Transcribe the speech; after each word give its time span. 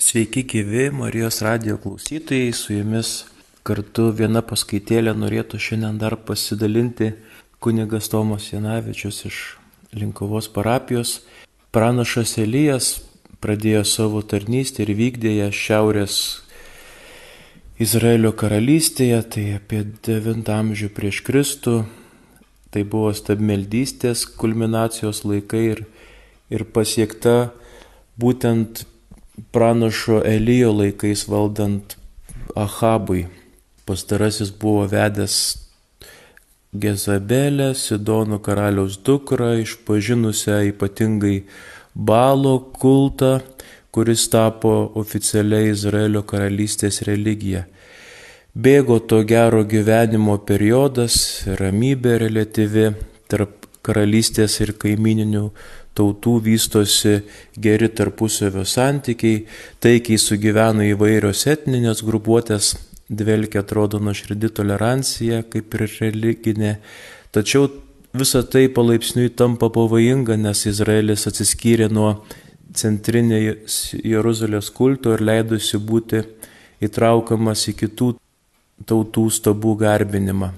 Sveiki 0.00 0.44
gyvi 0.46 0.90
Marijos 0.90 1.40
radio 1.42 1.76
klausytojai, 1.76 2.52
su 2.54 2.70
jumis 2.70 3.08
kartu 3.66 4.04
viena 4.14 4.44
paskaitėlė 4.46 5.10
norėtų 5.18 5.58
šiandien 5.58 5.96
dar 5.98 6.14
pasidalinti 6.22 7.08
kunigas 7.58 8.06
Tomas 8.12 8.44
Janavičius 8.52 9.16
iš 9.26 9.38
Linkovos 9.98 10.46
parapijos. 10.54 11.24
Pranašas 11.74 12.36
Elijas 12.38 12.92
pradėjo 13.42 13.80
savo 13.90 14.22
tarnystę 14.22 14.84
ir 14.84 14.92
vykdė 15.00 15.32
ją 15.34 15.48
šiaurės 15.50 16.18
Izraelio 17.82 18.30
karalystėje, 18.38 19.18
tai 19.34 19.44
apie 19.56 19.80
9 20.06 20.52
amžių 20.60 20.92
prieš 20.94 21.24
Kristų. 21.26 21.74
Tai 22.70 22.84
buvo 22.86 23.10
stabmeldystės 23.18 24.22
kulminacijos 24.38 25.24
laikai 25.26 25.64
ir, 25.72 25.82
ir 26.54 26.64
pasiekta 26.70 27.50
būtent 28.14 28.86
pranašo 29.52 30.22
Elijo 30.24 30.72
laikais 30.72 31.28
valdant 31.28 31.96
Ahabui. 32.54 33.26
Pastarasis 33.84 34.50
buvo 34.60 34.86
vedęs 34.86 35.34
Gezabelę, 36.72 37.74
Sidono 37.74 38.38
karaliaus 38.38 38.98
dukrą, 39.00 39.54
išpažinusią 39.62 40.60
ypatingai 40.72 41.46
balo 41.94 42.58
kultą, 42.76 43.40
kuris 43.90 44.28
tapo 44.28 44.92
oficialiai 45.00 45.72
Izraelio 45.72 46.22
karalystės 46.22 47.00
religija. 47.08 47.64
Bėgo 48.52 48.98
to 49.00 49.22
gero 49.24 49.64
gyvenimo 49.64 50.36
periodas, 50.44 51.16
ramybė 51.60 52.18
relatyvi 52.24 52.90
tarp 53.30 53.66
karalystės 53.86 54.60
ir 54.60 54.74
kaimininių 54.76 55.44
tautų 55.98 56.38
vystosi 56.46 57.18
geri 57.58 57.90
tarpusavio 57.90 58.64
santykiai, 58.68 59.42
taikiai 59.82 60.20
sugyvena 60.22 60.86
įvairios 60.92 61.44
etninės 61.50 62.04
grupuotės, 62.06 62.76
dvelkia 63.08 63.64
atrodo 63.64 64.00
nuoširdi 64.02 64.50
tolerancija 64.54 65.42
kaip 65.50 65.74
ir 65.74 65.86
religinė, 65.98 66.74
tačiau 67.34 67.68
visa 68.14 68.42
tai 68.42 68.68
palaipsniui 68.72 69.32
tampa 69.36 69.70
pavojinga, 69.72 70.36
nes 70.36 70.66
Izraelis 70.68 71.26
atsiskyrė 71.28 71.88
nuo 71.92 72.14
centrinės 72.76 73.78
Jeruzalės 74.04 74.70
kulto 74.74 75.14
ir 75.16 75.24
leidusi 75.24 75.80
būti 75.80 76.22
įtraukamas 76.84 77.66
į 77.72 77.76
kitų 77.82 78.14
tautų 78.88 79.28
stabų 79.34 79.74
garbinimą. 79.82 80.52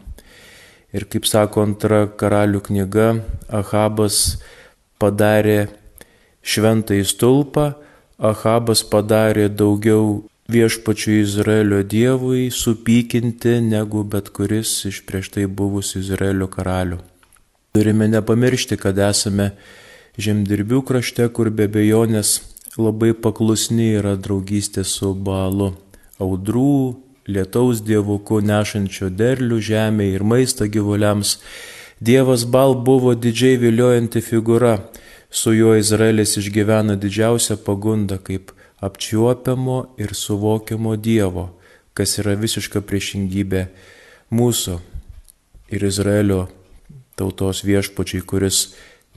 Ir 0.90 1.06
kaip 1.06 1.26
sako 1.30 1.62
antra 1.62 2.06
karalių 2.18 2.60
knyga, 2.66 3.12
Ahabas 3.46 4.40
padarė 5.00 5.68
šventąjį 6.44 7.06
stulpą, 7.08 7.70
Ahabas 8.20 8.82
padarė 8.84 9.46
daugiau 9.48 10.26
viešpačių 10.52 11.14
Izraelio 11.22 11.78
dievui 11.80 12.50
supykinti 12.52 13.54
negu 13.64 14.02
bet 14.04 14.28
kuris 14.36 14.72
iš 14.90 14.98
prieš 15.08 15.30
tai 15.36 15.46
buvusių 15.48 16.02
Izraelio 16.02 16.50
karalių. 16.52 16.98
Turime 17.72 18.10
nepamiršti, 18.10 18.76
kad 18.76 18.98
esame 18.98 19.52
žemdirbių 20.20 20.82
krašte, 20.84 21.28
kur 21.32 21.48
be 21.54 21.68
bejonės 21.70 22.40
labai 22.76 23.14
paklusni 23.14 23.92
yra 24.00 24.16
draugystė 24.20 24.84
su 24.84 25.14
balu. 25.14 25.72
Audrų, 26.20 26.96
lietaus 27.30 27.80
dievuku 27.86 28.40
nešančio 28.44 29.08
derlių 29.14 29.60
žemė 29.64 30.10
ir 30.16 30.26
maistą 30.26 30.68
gyvuliams 30.68 31.38
Dievas 32.00 32.46
Bal 32.48 32.78
buvo 32.80 33.12
didžiai 33.12 33.58
viliojanti 33.60 34.22
figūra, 34.24 34.78
su 35.28 35.52
juo 35.52 35.74
Izraelis 35.76 36.38
išgyvena 36.40 36.94
didžiausią 36.96 37.58
pagundą 37.60 38.16
kaip 38.24 38.54
apčiuopiamo 38.80 39.76
ir 40.00 40.14
suvokiamo 40.16 40.94
Dievo, 40.96 41.50
kas 41.92 42.16
yra 42.22 42.32
visiška 42.40 42.80
priešingybė 42.80 43.66
mūsų 44.32 44.78
ir 45.76 45.84
Izraelio 45.90 46.46
tautos 47.20 47.60
viešpačiai, 47.68 48.24
kuris 48.24 48.62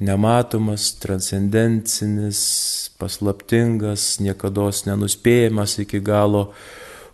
nematomas, 0.04 0.92
transcendencinis, 1.00 2.44
paslaptingas, 3.00 4.20
niekada 4.20 4.68
nenuspėjamas 4.90 5.80
iki 5.88 6.04
galo, 6.04 6.50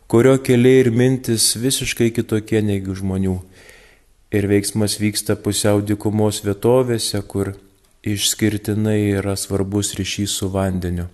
kurio 0.10 0.40
keliai 0.42 0.82
ir 0.88 0.90
mintis 0.90 1.54
visiškai 1.62 2.10
kitokie 2.18 2.66
negu 2.66 2.98
žmonių 2.98 3.38
ir 4.32 4.48
veiksmas 4.50 5.00
vyksta 5.02 5.36
pusiau 5.42 5.82
dikumos 5.82 6.44
vietovėse, 6.46 7.22
kur 7.26 7.56
išskirtinai 8.06 9.16
yra 9.20 9.36
svarbus 9.36 9.96
ryšys 9.98 10.38
su 10.40 10.50
vandeniu. 10.54 11.10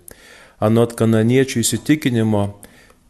Anot 0.60 0.96
kananiečių 1.00 1.62
įsitikinimo, 1.64 2.44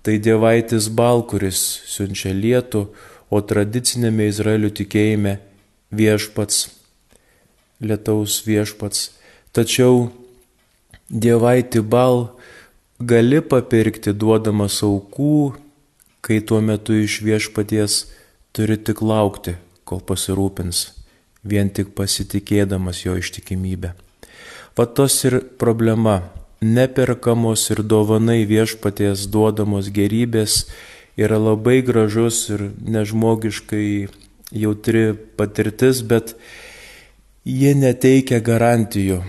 tai 0.06 0.18
dievaitis 0.22 0.90
Bal, 0.94 1.26
kuris 1.26 1.60
siunčia 1.90 2.34
lietų, 2.34 2.88
o 3.30 3.42
tradicinėme 3.42 4.30
Izraelio 4.30 4.70
tikėjime 4.70 5.40
viešpats, 5.94 6.70
lietaus 7.82 8.40
viešpats. 8.46 9.12
Tačiau 9.56 10.10
dievaitį 11.10 11.82
Bal 11.82 12.28
gali 13.00 13.42
papirkti 13.42 14.14
duodamas 14.14 14.82
aukų, 14.86 15.56
kai 16.26 16.40
tuo 16.42 16.62
metu 16.62 16.96
iš 16.98 17.20
viešpaties 17.26 18.06
turi 18.56 18.78
tik 18.78 19.02
laukti, 19.02 19.58
kol 19.86 20.02
pasirūpins, 20.02 20.90
vien 21.46 21.70
tik 21.70 21.94
pasitikėdamas 21.98 23.06
jo 23.06 23.16
ištikimybę. 23.22 23.94
Vatos 24.76 25.24
ir 25.24 25.40
problema- 25.62 26.24
neperkamos 26.78 27.70
ir 27.72 27.84
dovanai 27.84 28.46
viešpaties 28.46 29.28
duodamos 29.32 29.90
gerybės 29.90 30.66
yra 31.18 31.38
labai 31.38 31.82
gražus 31.82 32.50
ir 32.50 32.72
nežmogiškai 32.82 34.10
jautri 34.52 35.16
patirtis, 35.38 36.02
bet 36.02 36.36
jie 37.46 37.74
neteikia 37.76 38.42
garantijų 38.42 39.24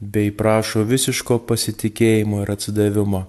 bei 0.00 0.30
prašo 0.30 0.84
visiško 0.84 1.40
pasitikėjimo 1.48 2.42
ir 2.42 2.52
atsidavimo. 2.52 3.26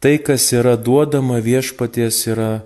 Tai, 0.00 0.16
kas 0.24 0.52
yra 0.56 0.76
duodama 0.80 1.40
viešpaties, 1.44 2.26
yra 2.32 2.62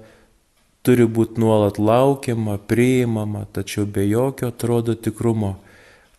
turi 0.85 1.07
būti 1.09 1.41
nuolat 1.41 1.79
laukiama, 1.81 2.59
priimama, 2.69 3.47
tačiau 3.53 3.87
be 3.89 4.05
jokio 4.07 4.51
atrodo 4.53 4.95
tikrumo, 4.95 5.55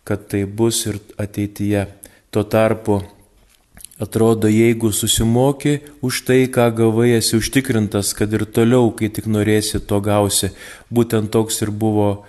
kad 0.06 0.26
tai 0.30 0.44
bus 0.44 0.84
ir 0.90 0.98
ateityje. 1.22 1.86
Tuo 2.34 2.42
tarpu 2.42 3.00
atrodo, 4.02 4.50
jeigu 4.50 4.90
susimoki 4.92 5.78
už 6.04 6.24
tai, 6.26 6.40
ką 6.52 6.66
gavai, 6.74 7.14
esi 7.16 7.38
užtikrintas, 7.38 8.10
kad 8.18 8.34
ir 8.34 8.44
toliau, 8.44 8.90
kai 8.90 9.08
tik 9.08 9.30
norėsi, 9.30 9.80
to 9.80 10.00
gausi. 10.04 10.50
Būtent 10.90 11.30
toks 11.32 11.62
ir 11.62 11.70
buvo 11.70 12.26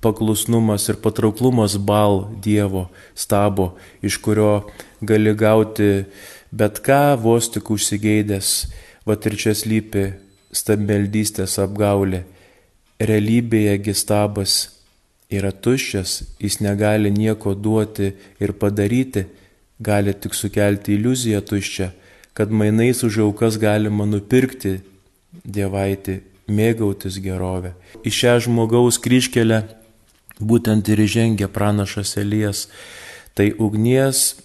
paklusnumas 0.00 0.86
ir 0.88 1.00
patrauklumas 1.02 1.76
bal 1.82 2.28
Dievo 2.42 2.86
stabo, 3.18 3.74
iš 4.06 4.20
kurio 4.22 4.68
gali 5.02 5.34
gauti 5.34 6.06
bet 6.52 6.80
ką, 6.84 7.16
vos 7.20 7.50
tik 7.50 7.74
užsigeidęs. 7.74 8.52
Vat 9.06 9.26
ir 9.28 9.36
čia 9.38 9.54
slypi 9.54 10.08
stabmeldystės 10.56 11.58
apgaulė. 11.62 12.24
Realybėje 12.96 13.76
gestabas 13.84 14.56
yra 15.28 15.52
tuščias, 15.52 16.22
jis 16.40 16.60
negali 16.64 17.10
nieko 17.12 17.54
duoti 17.54 18.12
ir 18.40 18.54
padaryti, 18.56 19.26
gali 19.78 20.14
tik 20.14 20.34
sukelti 20.34 20.94
iliuziją 20.96 21.42
tuščią, 21.44 21.90
kad 22.36 22.52
mainais 22.52 23.02
už 23.04 23.20
aukas 23.26 23.58
galima 23.60 24.06
nupirkti 24.08 24.78
dievaitį, 25.44 26.20
mėgautis 26.46 27.18
gerovę. 27.20 27.74
Į 28.06 28.12
šią 28.14 28.36
žmogaus 28.46 29.00
kryškelę 29.02 29.64
būtent 30.40 30.88
ir 30.92 31.02
įžengia 31.02 31.48
pranašas 31.52 32.16
Elijas. 32.20 32.66
Tai 33.36 33.50
ugnies, 33.60 34.36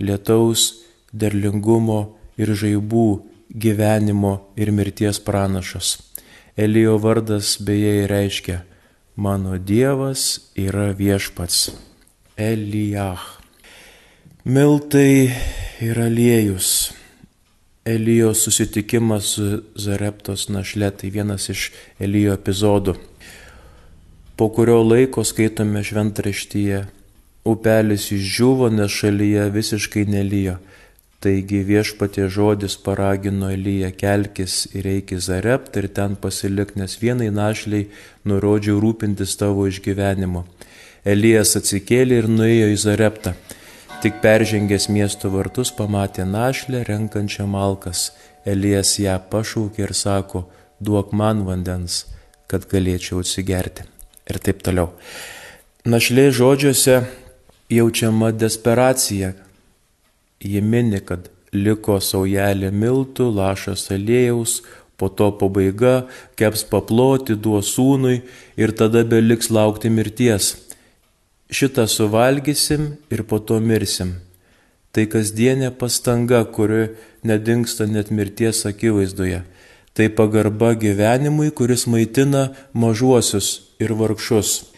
lietaus, 0.00 0.84
derlingumo 1.12 2.16
ir 2.40 2.50
žaibų 2.58 3.33
gyvenimo 3.54 4.40
ir 4.56 4.70
mirties 4.70 5.20
pranašas. 5.20 5.98
Elijo 6.56 6.98
vardas 6.98 7.56
beje 7.60 8.06
reiškia 8.06 8.62
Mano 9.16 9.58
Dievas 9.58 10.40
yra 10.56 10.90
viešpats. 10.92 11.70
Elijah. 12.36 13.22
Miltai 14.44 15.30
ir 15.80 16.00
aliejus. 16.00 16.92
Elijo 17.84 18.34
susitikimas 18.34 19.24
su 19.24 19.62
Zareptos 19.76 20.48
našle 20.48 20.90
tai 20.90 21.10
vienas 21.10 21.48
iš 21.48 21.70
Elijo 22.00 22.34
epizodų. 22.34 22.96
Po 24.36 24.48
kurio 24.50 24.80
laiko 24.82 25.22
skaitome 25.22 25.84
šventraštyje, 25.84 26.80
upelis 27.44 28.08
išdžiuvo, 28.10 28.72
nes 28.74 28.90
šalyje 28.90 29.46
visiškai 29.54 30.08
nelyjo. 30.10 30.56
Taigi 31.24 31.62
viešpatie 31.64 32.26
žodis 32.28 32.74
paraginoElyje 32.84 33.88
kelkis 33.96 34.54
ir 34.76 34.84
eik 34.90 35.14
į 35.16 35.20
Zarept 35.24 35.78
ir 35.80 35.86
ten 35.96 36.18
pasilik, 36.20 36.74
nes 36.76 36.98
vienai 37.00 37.30
našliai 37.32 37.86
nurodžiau 38.28 38.76
rūpintis 38.82 39.32
tavo 39.40 39.64
išgyvenimu. 39.70 40.42
Elijas 41.08 41.54
atsikėlė 41.56 42.18
ir 42.20 42.28
nuėjo 42.28 42.66
į 42.74 42.76
Zareptą. 42.82 43.32
Tik 44.04 44.18
peržengęs 44.20 44.90
miesto 44.92 45.30
vartus 45.32 45.70
pamatė 45.72 46.26
našlę 46.28 46.82
renkančią 46.90 47.46
malkas. 47.48 48.10
Elijas 48.44 48.92
ją 49.00 49.16
pašaukė 49.32 49.86
ir 49.86 49.94
sako, 49.96 50.42
duok 50.76 51.16
man 51.16 51.40
vandens, 51.48 52.02
kad 52.52 52.68
galėčiau 52.68 53.22
atsigerti. 53.24 53.88
Ir 54.28 54.40
taip 54.44 54.60
toliau. 54.60 54.92
Našlė 55.88 56.28
žodžiuose 56.36 57.00
jaučiama 57.72 58.28
desperacija. 58.36 59.32
Ji 60.44 60.60
mini, 60.60 61.00
kad 61.00 61.30
liko 61.52 61.98
saujelė 62.00 62.70
miltų, 62.74 63.30
lašas 63.32 63.88
aliejaus, 63.94 64.60
po 65.00 65.08
to 65.08 65.30
pabaiga, 65.40 66.04
keps 66.38 66.66
paploti, 66.70 67.34
duos 67.34 67.72
sūnui 67.74 68.20
ir 68.60 68.74
tada 68.76 69.02
beliks 69.08 69.50
laukti 69.50 69.90
mirties 69.90 70.52
šitą 71.54 71.86
suvalgysim 71.88 72.96
ir 73.10 73.22
po 73.24 73.38
to 73.38 73.60
mirsim. 73.60 74.18
Tai 74.94 75.06
kasdienė 75.10 75.72
pastanga, 75.78 76.44
kuri 76.44 76.94
nedingsta 77.26 77.86
net 77.90 78.10
mirties 78.14 78.64
akivaizdoje. 78.66 79.42
Tai 79.94 80.06
pagarba 80.18 80.72
gyvenimui, 80.74 81.50
kuris 81.54 81.86
maitina 81.86 82.48
mažuosius 82.72 83.48
ir 83.82 83.94
vargšus. 83.98 84.70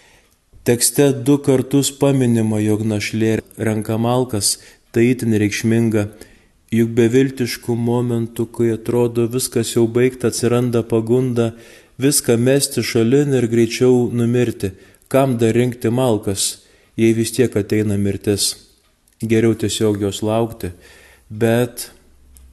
Tekste 0.66 1.12
du 1.26 1.38
kartus 1.38 1.92
paminima, 2.00 2.58
jog 2.60 2.82
našlė 2.84 3.38
renka 3.56 3.96
malkas, 3.96 4.56
tai 4.96 5.10
itin 5.12 5.36
reikšminga, 5.36 6.08
juk 6.72 6.92
beviltiškų 6.96 7.76
momentų, 7.76 8.48
kai 8.56 8.72
atrodo 8.74 9.28
viskas 9.28 9.76
jau 9.76 9.84
baigta, 9.84 10.32
atsiranda 10.32 10.80
pagunda 10.80 11.52
viską 12.00 12.40
mesti 12.40 12.80
šalin 12.80 13.36
ir 13.36 13.50
greičiau 13.52 14.06
numirti. 14.08 14.72
Kam 15.12 15.36
dar 15.38 15.52
rinkti 15.54 15.92
malkas? 15.92 16.66
jei 16.96 17.12
vis 17.12 17.32
tiek 17.32 17.52
ateina 17.56 17.96
mirtis. 18.00 18.54
Geriau 19.20 19.54
tiesiog 19.56 20.00
jos 20.00 20.22
laukti, 20.24 20.72
bet 21.28 21.90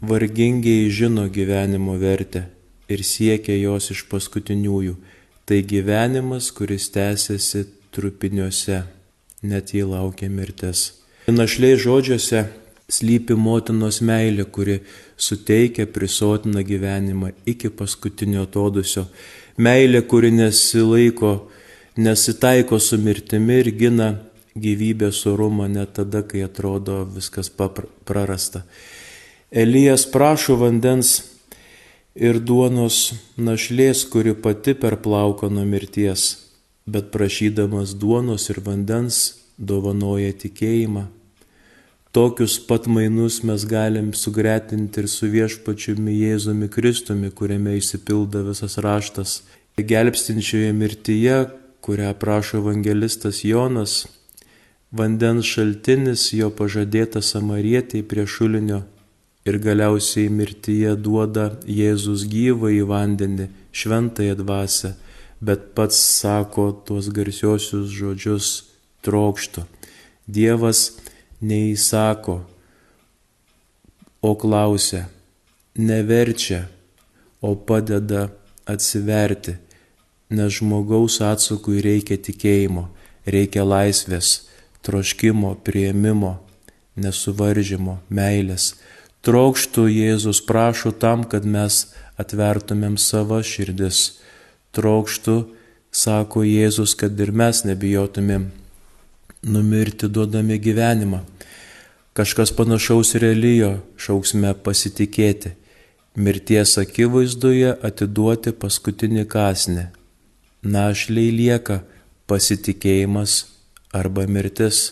vargingiai 0.04 0.90
žino 0.92 1.28
gyvenimo 1.32 1.96
vertę 2.00 2.46
ir 2.92 3.04
siekia 3.04 3.56
jos 3.60 3.92
iš 3.96 4.06
paskutiniųjų. 4.12 4.96
Tai 5.44 5.60
gyvenimas, 5.68 6.52
kuris 6.56 6.88
tęsiasi 6.96 7.66
trupiniuose, 7.92 8.84
net 9.44 9.74
jei 9.76 9.84
laukia 9.84 10.30
mirtis. 10.32 11.03
Našliai 11.24 11.78
žodžiuose 11.80 12.50
slypi 12.92 13.38
motinos 13.40 14.02
meilė, 14.04 14.44
kuri 14.44 14.82
suteikia, 15.16 15.86
prisotina 15.88 16.60
gyvenimą 16.68 17.30
iki 17.48 17.70
paskutinio 17.72 18.42
atodusio. 18.44 19.06
Meilė, 19.56 20.02
kuri 20.04 20.34
nesilaiko, 20.36 21.48
nesitaiko 21.96 22.76
su 22.76 23.00
mirtimi 23.00 23.62
ir 23.62 23.70
gina 23.72 24.08
gyvybės 24.60 25.22
orumą 25.32 25.70
net 25.72 25.94
tada, 25.96 26.26
kai 26.28 26.44
atrodo 26.44 27.06
viskas 27.08 27.48
prarasta. 27.48 28.66
Elijas 29.48 30.04
prašo 30.04 30.58
vandens 30.60 31.22
ir 32.20 32.42
duonos 32.44 33.14
našlės, 33.38 34.04
kuri 34.12 34.36
pati 34.36 34.76
per 34.76 35.00
plauką 35.00 35.48
nuo 35.48 35.64
mirties, 35.64 36.52
bet 36.84 37.16
prašydamas 37.16 37.96
duonos 37.96 38.50
ir 38.52 38.60
vandens 38.60 39.22
dovanoja 39.58 40.34
tikėjimą. 40.34 41.08
Tokius 42.14 42.60
pat 42.68 42.86
mainus 42.86 43.40
mes 43.42 43.64
galim 43.66 44.12
sugretinti 44.14 45.02
ir 45.02 45.08
su 45.10 45.26
viešpačiumi 45.34 46.14
Jėzumi 46.14 46.68
Kristumi, 46.70 47.32
kuriame 47.34 47.74
įsipilda 47.80 48.44
visas 48.46 48.78
raštas. 48.78 49.40
Gelbstinčioje 49.78 50.74
mirtyje, 50.78 51.38
kurią 51.82 52.12
prašo 52.22 52.60
evangelistas 52.62 53.42
Jonas, 53.44 54.04
vandens 54.94 55.50
šaltinis 55.50 56.28
jo 56.38 56.52
pažadėta 56.54 57.22
samarietiai 57.26 58.06
prie 58.06 58.28
šulinio 58.30 58.84
ir 59.50 59.58
galiausiai 59.64 60.30
mirtyje 60.30 60.94
duoda 61.08 61.48
Jėzus 61.66 62.28
gyvą 62.30 62.70
į 62.78 62.84
vandenį, 62.94 63.50
šventąją 63.74 64.38
dvasę, 64.44 64.94
bet 65.42 65.74
pats 65.74 65.98
sako 66.22 66.68
tuos 66.86 67.10
garsiosius 67.10 67.90
žodžius 67.90 68.52
trokštų. 69.04 69.66
Dievas 70.28 70.94
neįsako, 71.44 72.40
o 74.24 74.32
klausia, 74.40 75.10
neverčia, 75.76 76.64
o 77.44 77.56
padeda 77.60 78.30
atsiverti, 78.66 79.58
nes 80.32 80.56
žmogaus 80.58 81.20
atsakui 81.20 81.84
reikia 81.84 82.16
tikėjimo, 82.16 82.88
reikia 83.28 83.66
laisvės 83.68 84.48
troškimo, 84.84 85.58
prieimimo, 85.64 86.38
nesuvaržymo, 86.96 88.00
meilės. 88.08 88.74
Trokštų 89.24 89.88
Jėzus 89.92 90.42
prašo 90.44 90.92
tam, 90.92 91.24
kad 91.28 91.46
mes 91.48 91.86
atvertumėm 92.20 92.98
savo 93.00 93.40
širdis. 93.44 94.20
Trokštų, 94.76 95.38
sako 95.92 96.44
Jėzus, 96.48 96.96
kad 97.00 97.20
ir 97.20 97.32
mes 97.32 97.64
nebijotumėm 97.68 98.50
numirti 99.44 100.08
duodami 100.08 100.60
gyvenimą. 100.60 101.20
Kažkas 102.14 102.52
panašaus 102.54 103.16
relijo 103.18 103.80
šauksme 103.98 104.54
pasitikėti, 104.64 105.56
mirties 106.16 106.78
akivaizdoje 106.78 107.74
atiduoti 107.82 108.54
paskutinį 108.54 109.26
kasnį. 109.28 109.88
Našliai 110.64 111.32
lieka 111.34 111.82
pasitikėjimas 112.30 113.46
arba 113.94 114.28
mirtis. 114.28 114.92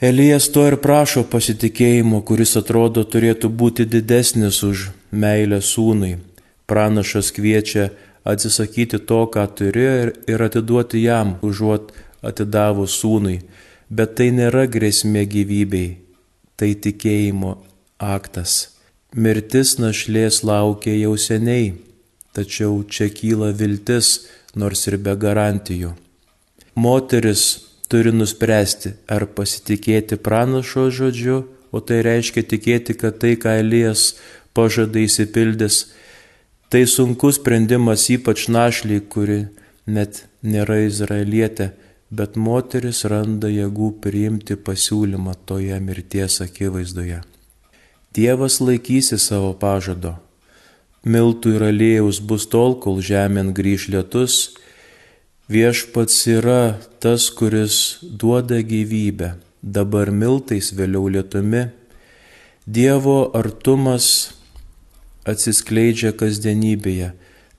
Elijas 0.00 0.50
to 0.52 0.66
ir 0.68 0.76
prašo 0.76 1.24
pasitikėjimo, 1.24 2.20
kuris 2.28 2.52
atrodo 2.60 3.02
turėtų 3.08 3.48
būti 3.48 3.86
didesnis 3.88 4.60
už 4.62 4.90
meilę 5.10 5.62
sūnui. 5.64 6.18
Pranašas 6.68 7.32
kviečia 7.32 7.88
atsisakyti 8.28 9.00
to, 9.08 9.22
ką 9.32 9.46
turi 9.56 9.86
ir 10.28 10.42
atiduoti 10.42 11.00
jam, 11.00 11.38
užuot 11.40 11.94
atidavus 12.26 12.98
sūnui. 13.00 13.40
Bet 13.88 14.16
tai 14.18 14.32
nėra 14.34 14.66
grėsmė 14.66 15.22
gyvybei, 15.30 15.98
tai 16.58 16.74
tikėjimo 16.74 17.52
aktas. 18.02 18.72
Mirtis 19.14 19.76
našlės 19.78 20.42
laukia 20.44 20.96
jau 20.98 21.14
seniai, 21.16 21.76
tačiau 22.34 22.82
čia 22.84 23.06
kyla 23.14 23.52
viltis, 23.56 24.26
nors 24.58 24.82
ir 24.90 24.98
be 24.98 25.14
garantijų. 25.16 25.94
Moteris 26.76 27.44
turi 27.88 28.12
nuspręsti, 28.12 28.96
ar 29.08 29.28
pasitikėti 29.38 30.18
pranašo 30.20 30.90
žodžiu, 30.90 31.44
o 31.72 31.80
tai 31.80 32.02
reiškia 32.04 32.42
tikėti, 32.50 32.96
kad 32.98 33.20
tai, 33.22 33.36
ką 33.40 33.54
Elijas 33.62 34.16
pažada 34.56 35.00
įsipildys, 35.00 35.86
tai 36.72 36.84
sunkus 36.90 37.38
sprendimas 37.40 38.08
ypač 38.12 38.48
našliai, 38.52 39.00
kuri 39.00 39.46
net 39.86 40.24
nėra 40.42 40.82
izraelietė, 40.86 41.70
bet 42.10 42.36
moteris 42.36 43.04
randa 43.04 43.48
jėgų 43.50 43.94
priimti 44.02 44.56
pasiūlymą 44.56 45.34
toje 45.46 45.80
mirties 45.80 46.40
akivaizdoje. 46.44 47.22
Dievas 48.14 48.60
laikysi 48.60 49.18
savo 49.18 49.54
pažado. 49.54 50.16
Miltų 51.06 51.56
ir 51.58 51.66
aliejaus 51.68 52.20
bus 52.20 52.46
tol, 52.50 52.78
kol 52.82 53.02
žemėn 53.04 53.52
grįž 53.54 53.90
lietus 53.94 54.38
Viešpats 55.46 56.24
yra 56.26 56.74
tas, 56.98 57.28
kuris 57.30 58.00
duoda 58.02 58.56
gyvybę, 58.66 59.36
dabar 59.62 60.10
miltais, 60.10 60.72
vėliau 60.74 61.06
lietumi. 61.06 61.68
Dievo 62.66 63.30
artumas 63.30 64.32
atsiskleidžia 65.22 66.10
kasdienybėje. 66.18 67.12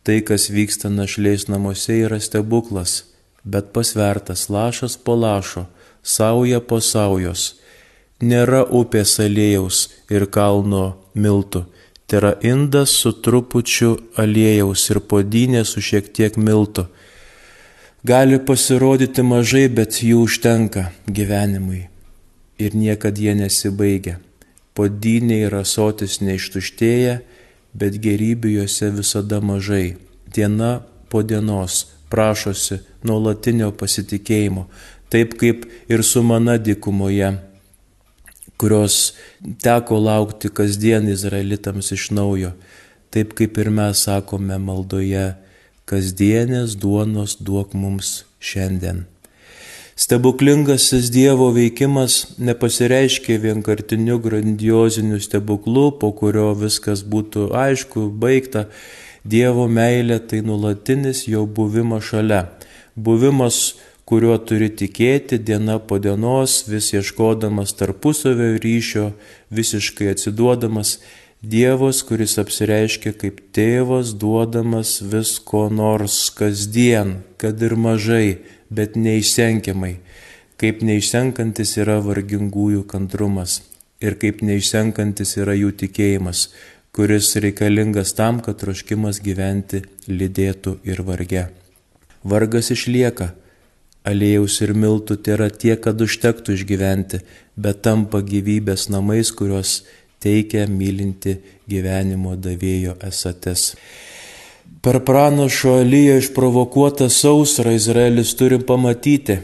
Tai, 0.03 0.17
kas 0.27 0.49
vyksta 0.51 0.91
našliais 0.91 1.47
namuose, 1.47 1.95
yra 2.03 2.19
stebuklas, 2.19 3.05
bet 3.43 3.73
pasvertas 3.73 4.49
lašas 4.49 4.97
po 4.97 5.15
lašo, 5.15 5.65
sauja 6.03 6.59
po 6.59 6.81
saujos. 6.81 7.55
Nėra 8.21 8.63
upės 8.65 9.19
aliejaus 9.21 9.87
ir 10.09 10.25
kalno 10.25 10.97
miltų. 11.13 11.65
Tai 12.07 12.17
yra 12.21 12.33
indas 12.41 12.93
su 12.95 13.11
trupučiu 13.11 13.97
aliejaus 14.17 14.87
ir 14.89 15.01
podynė 15.03 15.65
su 15.67 15.83
šiek 15.83 16.07
tiek 16.15 16.37
miltų 16.39 16.87
gali 18.07 18.37
pasirodyti 18.39 19.23
mažai, 19.25 19.67
bet 19.67 19.99
jų 20.03 20.21
užtenka 20.27 20.91
gyvenimui 21.11 21.87
ir 22.57 22.75
niekad 22.75 23.17
jie 23.19 23.33
nesibaigia. 23.35 24.17
Podynė 24.77 25.41
ir 25.47 25.55
asotis 25.57 26.19
neištuštėja, 26.21 27.17
bet 27.73 27.97
gerybių 28.01 28.53
juose 28.59 28.91
visada 28.93 29.41
mažai. 29.41 29.97
Diena 30.33 30.83
po 31.09 31.23
dienos 31.25 31.87
prašosi 32.13 32.79
nuolatinio 33.05 33.71
pasitikėjimo, 33.77 34.67
taip 35.13 35.35
kaip 35.39 35.65
ir 35.89 36.03
su 36.03 36.23
mana 36.23 36.57
dykumoje, 36.57 37.33
kurios 38.57 39.13
teko 39.63 39.99
laukti 40.01 40.49
kasdien 40.49 41.09
izraelitams 41.11 41.91
iš 41.93 42.09
naujo, 42.17 42.53
taip 43.13 43.35
kaip 43.37 43.59
ir 43.61 43.69
mes 43.69 44.07
sakome 44.07 44.57
maldoje 44.57 45.27
kasdienės 45.87 46.75
duonos 46.81 47.37
duok 47.39 47.77
mums 47.77 48.23
šiandien. 48.39 49.05
Stebuklingasis 49.97 51.07
Dievo 51.09 51.47
veikimas 51.55 52.35
nepasireiškia 52.37 53.39
vienkartiniu 53.41 54.19
grandioziniu 54.21 55.17
stebuklu, 55.17 55.87
po 55.97 56.11
kurio 56.13 56.51
viskas 56.53 57.01
būtų 57.01 57.47
aišku, 57.57 58.03
baigta. 58.13 58.67
Dievo 59.25 59.65
meilė 59.65 60.19
tai 60.21 60.43
nulatinis 60.45 61.23
jo 61.25 61.47
buvimas 61.49 62.05
šalia. 62.11 62.43
Buvimas, 62.97 63.75
kuriuo 64.09 64.39
turi 64.41 64.71
tikėti 64.73 65.37
diena 65.37 65.77
po 65.77 65.99
dienos, 66.01 66.63
vis 66.65 66.89
ieškodamas 66.97 67.75
tarpusavio 67.77 68.55
ryšio, 68.63 69.11
visiškai 69.53 70.09
atsiduodamas. 70.15 70.97
Dievas, 71.37 71.99
kuris 72.01 72.33
apsireiškia 72.41 73.13
kaip 73.21 73.43
tėvas, 73.53 74.15
duodamas 74.17 74.95
visko 75.11 75.67
nors 75.69 76.15
kasdien, 76.33 77.19
kad 77.37 77.61
ir 77.61 77.75
mažai 77.77 78.39
bet 78.73 78.97
neišsenkiamai, 78.97 79.99
kaip 80.57 80.81
neišsenkantis 80.81 81.75
yra 81.77 81.99
vargingųjų 82.01 82.81
kantrumas 82.89 83.59
ir 84.01 84.17
kaip 84.17 84.41
neišsenkantis 84.41 85.37
yra 85.37 85.53
jų 85.53 85.75
tikėjimas, 85.83 86.47
kuris 86.97 87.35
reikalingas 87.37 88.17
tam, 88.17 88.41
kad 88.41 88.57
troškimas 88.65 89.21
gyventi 89.21 89.85
lydėtų 90.09 90.79
ir 90.89 91.05
varge. 91.05 91.47
Vargas 92.27 92.71
išlieka, 92.73 93.31
aliejaus 94.07 94.59
ir 94.65 94.73
miltų 94.75 95.17
tėra 95.23 95.47
tiek, 95.51 95.79
kad 95.83 96.01
užtektų 96.03 96.57
išgyventi, 96.57 97.21
bet 97.55 97.83
tampa 97.87 98.21
gyvybės 98.23 98.89
namais, 98.91 99.31
kurios 99.31 99.81
teikia 100.23 100.65
mylinti 100.67 101.37
gyvenimo 101.69 102.35
davėjo 102.35 102.97
esates. 103.07 103.73
Per 104.83 104.99
pranašo 105.07 105.79
Eliją 105.81 106.17
išprovokuotą 106.21 107.07
sausrą 107.11 107.73
Izraelis 107.75 108.33
turi 108.37 108.59
pamatyti, 108.59 109.39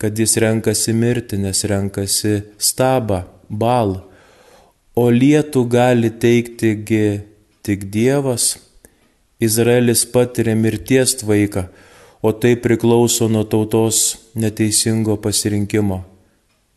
kad 0.00 0.18
jis 0.18 0.36
renkasi 0.40 0.94
mirti, 0.96 1.36
nes 1.40 1.64
renkasi 1.68 2.38
stabą, 2.56 3.24
bal, 3.48 3.98
o 4.96 5.08
lietų 5.10 5.66
gali 5.68 6.12
teiktigi 6.22 7.20
tik 7.66 7.90
Dievas. 7.92 8.54
Izraelis 9.40 10.04
patiria 10.12 10.54
mirties 10.56 11.14
tvaiką, 11.20 11.66
o 12.22 12.32
tai 12.32 12.56
priklauso 12.56 13.28
nuo 13.28 13.44
tautos 13.44 14.18
neteisingo 14.34 15.16
pasirinkimo. 15.16 16.04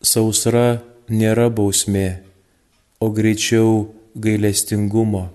Sausra 0.00 0.80
nėra 1.08 1.50
bausmė, 1.52 2.24
o 3.00 3.10
greičiau 3.12 3.88
gailestingumo 4.16 5.28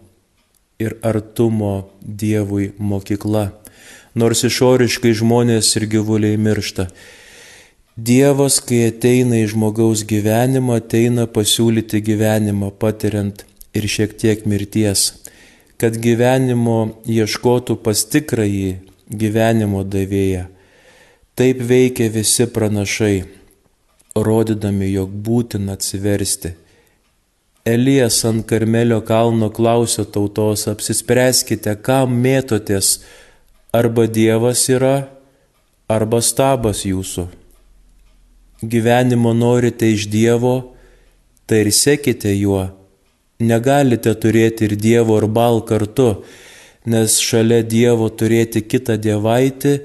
ir 0.80 0.96
artumo 1.04 1.90
Dievui 2.02 2.72
mokykla, 2.80 3.50
nors 4.16 4.44
išoriškai 4.48 5.14
žmonės 5.22 5.76
ir 5.78 5.86
gyvuliai 5.94 6.40
miršta. 6.42 6.90
Dievas, 8.00 8.62
kai 8.64 8.86
ateina 8.88 9.42
į 9.44 9.50
žmogaus 9.52 10.06
gyvenimą, 10.08 10.80
ateina 10.80 11.28
pasiūlyti 11.28 12.00
gyvenimą, 12.00 12.72
patiriant 12.80 13.44
ir 13.76 13.86
šiek 13.92 14.16
tiek 14.18 14.46
mirties, 14.48 15.12
kad 15.78 15.98
gyvenimo 16.00 16.96
ieškotų 17.04 17.76
pas 17.84 18.06
tikrąjį 18.08 18.89
gyvenimo 19.10 19.84
davėją. 19.84 20.48
Taip 21.36 21.62
veikia 21.64 22.10
visi 22.14 22.48
pranašai, 22.52 23.24
rodydami, 24.16 24.90
jog 24.92 25.14
būtina 25.26 25.78
atsiversti 25.78 26.56
Elijas 27.66 28.24
ant 28.26 28.46
Karmelio 28.48 29.02
kalno 29.06 29.50
klausė 29.52 30.06
tautos, 30.14 30.64
apsispręskite, 30.72 31.76
kam 31.86 32.16
mėtotės, 32.24 33.02
arba 33.76 34.08
Dievas 34.08 34.64
yra, 34.72 35.10
arba 35.92 36.22
stabas 36.24 36.86
jūsų. 36.88 37.28
Gyvenimo 38.64 39.36
norite 39.36 39.92
iš 39.92 40.08
Dievo, 40.08 40.56
tai 41.46 41.66
ir 41.66 41.72
sekite 41.76 42.32
juo. 42.34 42.64
Negalite 43.40 44.16
turėti 44.16 44.66
ir 44.70 44.76
Dievo 44.80 45.20
ir 45.20 45.28
bal 45.28 45.62
kartu, 45.68 46.24
nes 46.86 47.20
šalia 47.20 47.64
Dievo 47.64 48.10
turėti 48.10 48.62
kitą 48.62 48.98
dievaitį, 49.02 49.80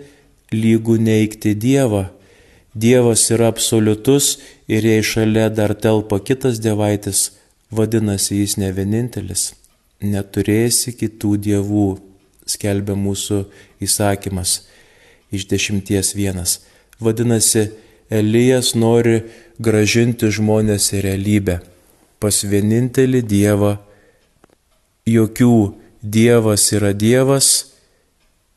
lygų 0.54 0.98
neikti 1.02 1.54
Dievą. 1.54 2.08
Dievas 2.74 3.28
yra 3.30 3.48
absoliutus 3.52 4.36
ir 4.66 4.84
jei 4.86 5.02
šalia 5.02 5.48
dar 5.50 5.74
telpa 5.78 6.18
kitas 6.18 6.58
dievaitis, 6.62 7.30
Vadinasi, 7.74 8.36
jis 8.38 8.54
ne 8.60 8.68
vienintelis, 8.70 9.48
neturėsi 10.04 10.92
kitų 10.94 11.32
dievų, 11.42 11.86
skelbia 12.46 12.94
mūsų 12.94 13.40
įsakymas 13.82 14.52
iš 15.34 15.48
dešimties 15.50 16.12
vienas. 16.14 16.60
Vadinasi, 17.02 17.70
Elijas 18.14 18.74
nori 18.76 19.24
gražinti 19.58 20.28
žmonės 20.30 20.90
į 20.94 21.00
realybę. 21.08 21.56
Pas 22.20 22.36
vienintelį 22.46 23.22
Dievą 23.26 23.72
jokių 25.08 25.56
Dievas 26.04 26.68
yra 26.76 26.92
Dievas, 26.92 27.72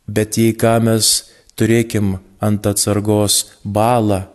bet 0.04 0.36
jei 0.36 0.52
ką 0.52 0.74
mes 0.84 1.12
turėkim 1.56 2.18
ant 2.44 2.68
atsargos 2.68 3.46
balą. 3.64 4.26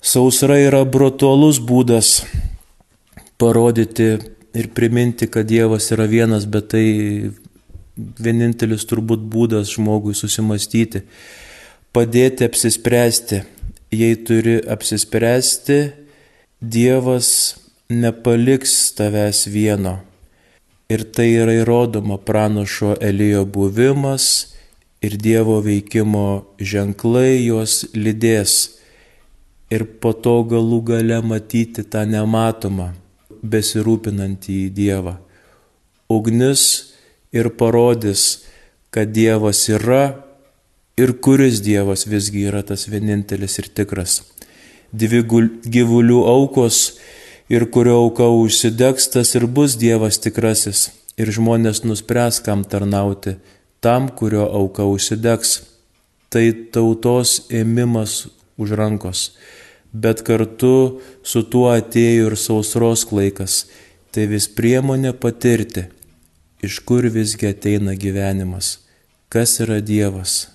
Sausra 0.00 0.60
yra 0.62 0.84
brutalus 0.86 1.58
būdas 1.58 2.20
parodyti 3.40 4.12
ir 4.54 4.68
priminti, 4.76 5.26
kad 5.26 5.48
Dievas 5.50 5.90
yra 5.90 6.06
vienas, 6.06 6.46
bet 6.46 6.70
tai 6.70 6.86
vienintelis 7.96 8.86
turbūt 8.86 9.26
būdas 9.32 9.74
žmogui 9.74 10.14
susimastyti, 10.14 11.02
padėti 11.92 12.46
apsispręsti. 12.46 13.42
Jei 13.90 14.14
turi 14.22 14.60
apsispręsti, 14.70 15.80
Dievas 16.62 17.32
nepaliks 17.90 18.94
tavęs 18.94 19.48
vieno. 19.50 19.96
Ir 20.90 21.04
tai 21.14 21.28
yra 21.38 21.52
įrodoma 21.54 22.16
pranašo 22.18 22.96
Elijo 22.98 23.44
buvimas 23.46 24.24
ir 25.06 25.14
Dievo 25.22 25.60
veikimo 25.62 26.24
ženklai 26.58 27.44
juos 27.44 27.84
lydės. 27.94 28.76
Ir 29.70 29.84
po 30.02 30.10
to 30.10 30.40
galų 30.50 30.80
gale 30.88 31.20
matyti 31.22 31.84
tą 31.86 32.02
nematomą 32.10 32.88
besirūpinantį 33.40 34.58
Dievą. 34.74 35.14
Ugnis 36.10 36.64
ir 37.30 37.52
parodys, 37.54 38.42
kad 38.90 39.14
Dievas 39.14 39.62
yra 39.70 40.24
ir 40.98 41.14
kuris 41.22 41.62
Dievas 41.62 42.02
visgi 42.10 42.48
yra 42.50 42.64
tas 42.66 42.88
vienintelis 42.90 43.60
ir 43.62 43.70
tikras. 43.70 44.24
Dvi 44.90 45.22
gyvulių 45.22 46.24
aukos 46.26 46.98
ir 47.50 47.66
kurio 47.74 47.98
auka 48.04 48.30
užsidegs, 48.30 49.10
tas 49.12 49.34
ir 49.34 49.46
bus 49.46 49.76
Dievas 49.76 50.20
tikrasis. 50.22 50.90
Ir 51.20 51.28
žmonės 51.34 51.82
nuspręs, 51.84 52.38
kam 52.40 52.62
tarnauti, 52.64 53.36
tam, 53.84 54.08
kurio 54.08 54.46
auka 54.46 54.86
užsidegs. 54.88 55.58
Tai 56.30 56.46
tautos 56.72 57.42
ėmimas 57.50 58.30
už 58.56 58.78
rankos 58.78 59.32
bet 59.92 60.22
kartu 60.26 61.00
su 61.26 61.42
tuo 61.50 61.70
atėjo 61.74 62.30
ir 62.30 62.36
sausros 62.38 63.06
laikas, 63.10 63.64
tai 64.14 64.26
vis 64.30 64.46
priemonė 64.48 65.12
patirti, 65.18 65.88
iš 66.62 66.80
kur 66.86 67.06
visgi 67.10 67.50
ateina 67.50 67.96
gyvenimas, 67.98 68.78
kas 69.28 69.58
yra 69.62 69.80
Dievas. 69.82 70.48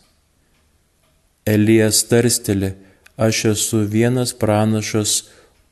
Elijas 1.46 2.04
tarsteli, 2.10 2.74
aš 3.18 3.46
esu 3.54 3.84
vienas 3.90 4.34
pranašas, 4.34 5.26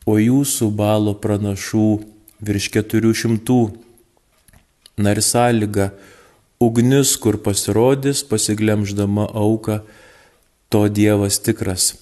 o 0.05 0.17
jūsų 0.19 0.69
balo 0.75 1.13
pranašų 1.15 1.87
virš 2.43 2.69
keturių 2.73 3.13
šimtų. 3.15 3.59
Na 4.99 5.13
ir 5.15 5.21
sąlyga, 5.25 5.91
ugnis, 6.61 7.15
kur 7.17 7.39
pasirodys, 7.41 8.23
pasiglemždama 8.27 9.29
auką, 9.33 9.81
to 10.69 10.85
Dievas 10.89 11.39
tikras. 11.41 11.93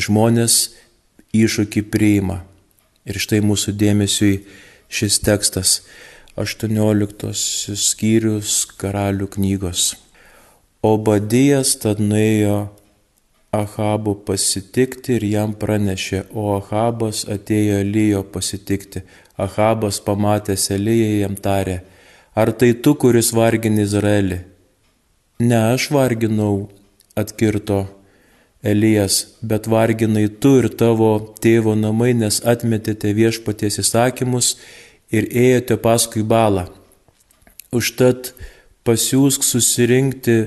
Žmonės 0.00 0.72
iššūkį 1.36 1.84
priima. 1.92 2.42
Ir 3.06 3.18
štai 3.18 3.42
mūsų 3.44 3.74
dėmesiui 3.74 4.44
šis 4.92 5.18
tekstas 5.24 5.80
18 6.38 7.32
skyrius 7.76 8.62
karalių 8.78 9.28
knygos. 9.34 9.92
O 10.82 10.96
Badijas 10.98 11.76
tad 11.82 12.00
nuėjo 12.02 12.70
Ahabu 13.52 14.14
pasitikti 14.24 15.18
ir 15.18 15.24
jam 15.28 15.50
pranešė, 15.52 16.22
o 16.32 16.54
Ahabas 16.56 17.26
atėjo 17.28 17.82
Elijo 17.82 18.22
pasitikti. 18.24 19.02
Ahabas 19.36 19.98
pamatęs 20.06 20.70
Eliją 20.72 21.10
jam 21.18 21.34
tarė, 21.36 21.82
ar 22.32 22.54
tai 22.56 22.70
tu, 22.72 22.94
kuris 22.96 23.28
vargini 23.36 23.84
Izraelį? 23.84 24.38
Ne 25.44 25.58
aš 25.74 25.90
varginau, 25.92 26.70
atkirto 27.12 27.82
Elijas, 28.64 29.20
bet 29.44 29.68
varginai 29.68 30.30
tu 30.40 30.54
ir 30.62 30.70
tavo 30.72 31.12
tėvo 31.44 31.76
namai, 31.76 32.14
nes 32.16 32.40
atmetėte 32.40 33.12
viešpaties 33.12 33.82
įsakymus 33.84 34.54
ir 35.12 35.28
ėjote 35.28 35.76
paskui 35.76 36.24
balą. 36.24 36.70
Užtat 37.68 38.32
pasiūsk 38.88 39.44
susirinkti 39.44 40.38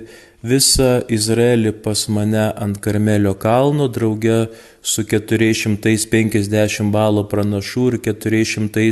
visą 0.45 1.03
Izraelį 1.11 1.71
pas 1.85 2.05
mane 2.09 2.45
ant 2.63 2.77
Karmelio 2.81 3.33
kalno, 3.41 3.87
drauge 3.87 4.47
su 4.81 5.03
450 5.03 6.91
balo 6.93 7.25
pranašų 7.31 7.85
ir 7.91 7.97
400 8.09 8.85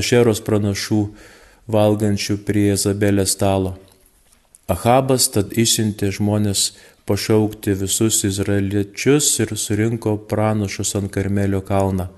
ašeros 0.00 0.40
pranašų 0.46 1.02
valgančių 1.68 2.38
prie 2.48 2.72
Izabelės 2.74 3.36
stalo. 3.36 3.76
Ahabas 4.68 5.28
tad 5.32 5.54
išsiuntė 5.56 6.10
žmonės 6.18 6.72
pašaukti 7.08 7.72
visus 7.80 8.20
izraeliečius 8.28 9.30
ir 9.44 9.54
surinko 9.56 10.16
pranašus 10.28 10.94
ant 10.98 11.12
Karmelio 11.12 11.62
kalną. 11.64 12.08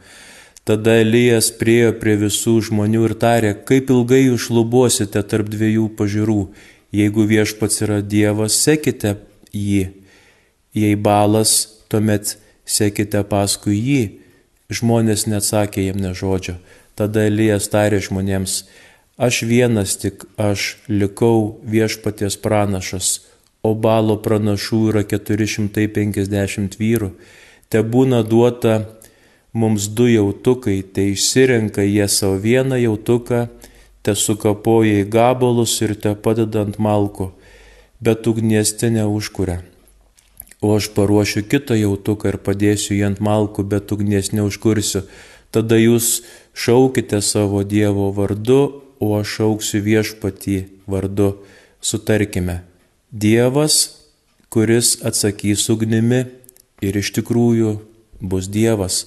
Tada 0.64 0.98
Elijas 1.02 1.48
priejo 1.58 1.94
prie 2.02 2.16
visų 2.20 2.58
žmonių 2.68 3.06
ir 3.08 3.14
tarė, 3.22 3.54
kaip 3.66 3.90
ilgai 3.90 4.26
jūs 4.26 4.48
šlubuosite 4.48 5.22
tarp 5.30 5.48
dviejų 5.50 5.86
pažiūrų 5.98 6.42
Jeigu 6.90 7.22
viešpats 7.22 7.84
yra 7.86 8.00
Dievas, 8.02 8.56
sekite 8.58 9.14
jį. 9.54 9.90
Jei 10.74 10.96
balas, 10.98 11.80
tuomet 11.90 12.34
sekite 12.66 13.22
paskui 13.30 13.78
jį. 13.78 14.02
Žmonės 14.70 15.26
neatsakė 15.30 15.86
jam 15.86 16.00
ne 16.02 16.10
žodžio. 16.14 16.58
Tada 16.98 17.24
Elijas 17.26 17.70
tarė 17.70 18.00
žmonėms, 18.02 18.64
aš 19.18 19.42
vienas 19.46 19.96
tik 20.02 20.26
aš 20.38 20.76
likau 20.90 21.60
viešpaties 21.62 22.36
pranašas, 22.42 23.20
o 23.62 23.74
balo 23.74 24.18
pranašų 24.22 24.80
yra 24.92 25.04
450 25.06 26.78
vyrų. 26.80 27.12
Te 27.70 27.82
būna 27.86 28.24
duota 28.26 28.76
mums 29.52 29.86
du 29.94 30.10
jautukai, 30.10 30.82
tai 30.82 31.12
išsirenka 31.14 31.86
jie 31.86 32.06
savo 32.10 32.38
vieną 32.42 32.78
jautuką 32.82 33.46
te 34.02 34.14
sukapoja 34.16 35.02
į 35.02 35.08
gabalus 35.12 35.76
ir 35.84 35.94
te 36.00 36.14
padeda 36.14 36.64
ant 36.64 36.78
malko, 36.80 37.32
bet 38.00 38.26
ugnies 38.30 38.72
te 38.80 38.90
neužkuria. 38.92 39.60
O 40.60 40.74
aš 40.76 40.90
paruošiu 40.96 41.44
kitą 41.48 41.76
jautuką 41.76 42.32
ir 42.32 42.38
padėsiu 42.44 42.96
jį 42.96 43.04
ant 43.08 43.20
malkų, 43.24 43.64
bet 43.64 43.92
ugnies 43.92 44.32
neužkursiu. 44.36 45.06
Tada 45.50 45.78
jūs 45.80 46.20
šaukite 46.52 47.20
savo 47.24 47.62
Dievo 47.64 48.10
vardu, 48.16 48.82
o 49.00 49.14
aš 49.16 49.36
šauksiu 49.38 49.80
viešpatį 49.84 50.58
vardu. 50.86 51.32
Sutarkime, 51.80 52.60
Dievas, 53.10 53.96
kuris 54.52 54.98
atsakys 55.00 55.64
ugnimi 55.72 56.26
ir 56.84 56.96
iš 57.00 57.14
tikrųjų 57.16 57.78
bus 58.20 58.50
Dievas. 58.52 59.06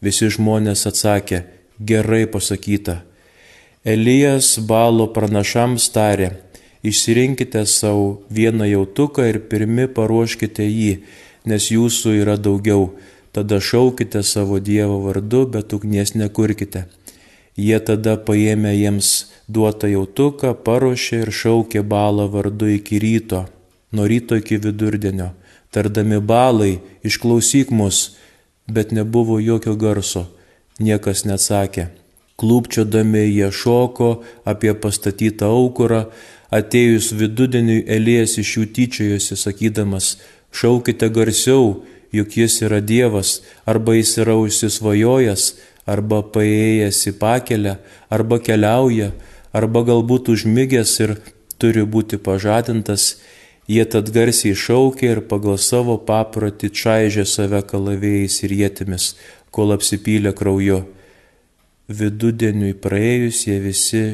Visi 0.00 0.30
žmonės 0.32 0.86
atsakė, 0.88 1.44
gerai 1.76 2.24
pasakyta 2.24 3.02
Elijas 3.84 4.54
balo 4.64 5.04
pranašams 5.12 5.90
tarė, 5.92 6.30
išsirinkite 6.88 7.66
savo 7.68 8.04
vieną 8.32 8.64
jautuką 8.64 9.26
ir 9.28 9.38
pirmi 9.50 9.84
paruoškite 9.92 10.64
jį, 10.64 10.92
nes 11.44 11.66
jūsų 11.68 12.14
yra 12.22 12.38
daugiau, 12.40 12.94
tada 13.36 13.58
šaukite 13.60 14.22
savo 14.24 14.56
Dievo 14.56 15.02
vardu, 15.04 15.42
bet 15.52 15.74
ugnies 15.76 16.14
nekurkite. 16.16 16.86
Jie 17.60 17.76
tada 17.84 18.14
paėmė 18.16 18.72
jiems 18.72 19.10
duotą 19.52 19.90
jautuką, 19.92 20.54
paruošė 20.64 21.18
ir 21.26 21.32
šaukė 21.40 21.82
balą 21.84 22.24
vardu 22.32 22.70
iki 22.78 23.02
ryto, 23.04 23.42
nuo 23.92 24.06
ryto 24.08 24.38
iki 24.40 24.56
vidurdienio, 24.64 25.34
tardami 25.68 26.22
balai, 26.24 26.78
išklausyk 27.04 27.68
mus, 27.68 28.16
bet 28.64 28.96
nebuvo 28.96 29.36
jokio 29.44 29.76
garso, 29.76 30.24
niekas 30.80 31.26
neatsakė. 31.28 31.90
Klūpčiodami 32.40 33.28
jie 33.28 33.50
šoko 33.54 34.08
apie 34.50 34.72
pastatytą 34.74 35.50
aukurą, 35.54 36.06
atėjus 36.54 37.12
vidudieniui 37.14 37.84
Elijas 37.96 38.38
iš 38.42 38.56
jų 38.56 38.64
tyčiojosi, 38.74 39.36
sakydamas, 39.38 40.16
šaukite 40.54 41.10
garsiau, 41.14 41.84
juk 42.14 42.36
jis 42.38 42.60
yra 42.66 42.80
Dievas, 42.80 43.40
arba 43.66 43.94
jis 43.98 44.16
yra 44.22 44.34
užsisvajojęs, 44.38 45.44
arba 45.86 46.22
paėjęs 46.34 47.00
į 47.10 47.14
pakelę, 47.20 47.78
arba 48.10 48.40
keliauja, 48.42 49.12
arba 49.52 49.84
galbūt 49.86 50.32
užmygęs 50.34 50.98
ir 51.04 51.16
turi 51.58 51.84
būti 51.86 52.18
pažadintas, 52.18 53.18
jie 53.70 53.84
tad 53.86 54.10
garsiai 54.14 54.58
šaukė 54.58 55.10
ir 55.14 55.22
pagal 55.30 55.58
savo 55.58 55.96
paprotį 56.10 56.70
čaižė 56.82 57.26
save 57.28 57.62
kalavėjais 57.70 58.42
ir 58.46 58.58
jėtimis, 58.62 59.14
kol 59.54 59.74
apsipylė 59.76 60.34
krauju. 60.36 60.82
Vidudieniui 61.88 62.72
praėjus 62.80 63.42
jie 63.44 63.58
visi 63.60 64.04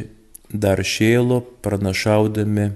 dar 0.50 0.80
šėlo, 0.82 1.38
pranašaudami 1.62 2.72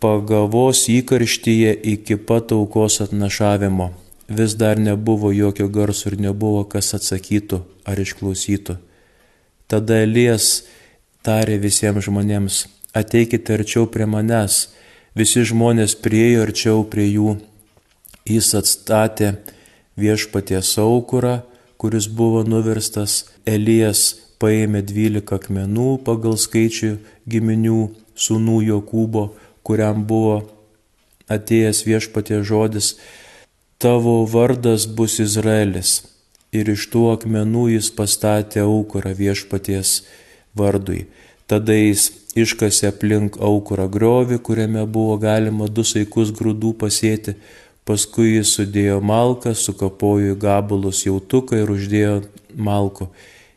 pagavos 0.00 0.86
įkarštyje 0.88 1.74
iki 1.92 2.16
pat 2.16 2.54
aukos 2.56 3.02
atnašavimo. 3.04 3.90
Vis 4.32 4.54
dar 4.56 4.80
nebuvo 4.80 5.34
jokio 5.36 5.68
garso 5.68 6.08
ir 6.08 6.16
nebuvo 6.16 6.64
kas 6.64 6.94
atsakytų 6.96 7.60
ar 7.84 8.00
išklausytų. 8.00 8.78
Tada 9.68 10.00
Elijas 10.00 10.64
tarė 11.20 11.58
visiems 11.60 12.08
žmonėms, 12.08 12.64
ateikite 12.96 13.58
arčiau 13.58 13.84
prie 13.84 14.08
manęs. 14.08 14.70
Visi 15.12 15.44
žmonės 15.44 15.92
priejo 16.00 16.46
arčiau 16.46 16.86
prie 16.88 17.10
jų. 17.10 17.36
Jis 18.24 18.54
atstatė 18.56 19.34
viešpaties 20.00 20.72
aukurą, 20.80 21.42
kuris 21.82 22.06
buvo 22.06 22.44
nuverstas. 22.46 23.24
Elijas 23.42 24.12
paėmė 24.38 24.84
dvylika 24.86 25.40
akmenų 25.40 25.96
pagal 26.06 26.36
skaičių 26.38 26.92
giminių 27.26 27.78
sūnų 28.14 28.58
Jokūbo, 28.68 29.24
kuriam 29.66 30.04
buvo 30.06 30.36
atėjęs 31.26 31.82
viešpatie 31.88 32.38
žodis, 32.46 32.92
tavo 33.82 34.20
vardas 34.30 34.86
bus 34.86 35.18
Izraelis. 35.26 36.04
Ir 36.54 36.70
iš 36.70 36.86
tų 36.92 37.02
akmenų 37.16 37.64
jis 37.72 37.90
pastatė 37.98 38.62
aukurą 38.62 39.16
viešpaties 39.18 40.02
vardui. 40.54 41.08
Tada 41.50 41.74
jis 41.74 42.12
iškasė 42.38 42.92
aplink 42.92 43.40
aukurą 43.42 43.88
griovį, 43.90 44.38
kuriame 44.38 44.86
buvo 44.86 45.18
galima 45.18 45.66
du 45.66 45.82
saikus 45.82 46.30
grūdų 46.30 46.76
pasėti, 46.84 47.34
paskui 47.88 48.36
jis 48.36 48.54
sudėjo 48.56 49.00
malką, 49.02 49.54
sukapojo 49.58 50.36
į 50.36 50.40
gabalus 50.40 51.04
jautuką 51.06 51.62
ir 51.62 51.72
uždėjo 51.76 52.16
malko 52.56 53.10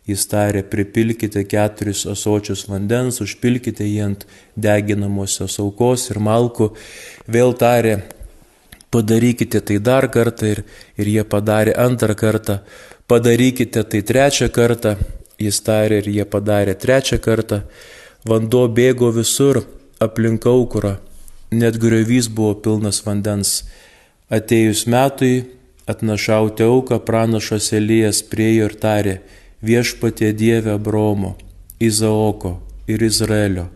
Jis 0.06 0.28
tarė, 0.30 0.62
pripilkite 0.70 1.42
keturis 1.50 2.04
asočius 2.06 2.68
vandens, 2.70 3.18
užpilkite 3.24 3.88
jį 3.88 4.02
ant 4.06 4.26
deginamosios 4.54 5.58
aukos 5.64 6.12
ir 6.14 6.20
malkų. 6.22 6.68
Vėl 7.26 7.56
tarė, 7.58 7.96
padarykite 8.94 9.64
tai 9.66 9.80
dar 9.82 10.06
kartą 10.14 10.52
ir, 10.54 10.62
ir 11.02 11.10
jie 11.10 11.24
padarė 11.26 11.74
antrą 11.82 12.14
kartą. 12.20 12.60
Padarykite 13.10 13.82
tai 13.82 14.04
trečią 14.06 14.52
kartą. 14.54 14.94
Jis 15.42 15.58
tarė 15.66 16.04
ir 16.04 16.12
jie 16.20 16.26
padarė 16.30 16.78
trečią 16.78 17.18
kartą. 17.18 17.64
Vanduo 18.30 18.68
bėgo 18.70 19.10
visur 19.16 19.64
aplink 20.00 20.46
aukurą. 20.46 21.00
Net 21.50 21.82
griovys 21.82 22.30
buvo 22.30 22.54
pilnas 22.62 23.02
vandens. 23.06 23.64
Atėjus 24.26 24.88
metui 24.90 25.44
atnašauti 25.86 26.66
auką 26.66 26.98
pranašas 27.06 27.68
Elijas 27.78 28.24
priejo 28.26 28.66
ir 28.72 28.74
tarė, 28.82 29.20
viešpatie 29.62 30.32
Dieve 30.34 30.74
Abromo, 30.74 31.36
Izaoko 31.78 32.56
ir 32.90 33.04
Izraelio. 33.06 33.68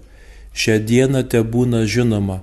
Šią 0.53 0.79
dieną 0.89 1.21
te 1.29 1.43
būna 1.45 1.83
žinoma, 1.85 2.39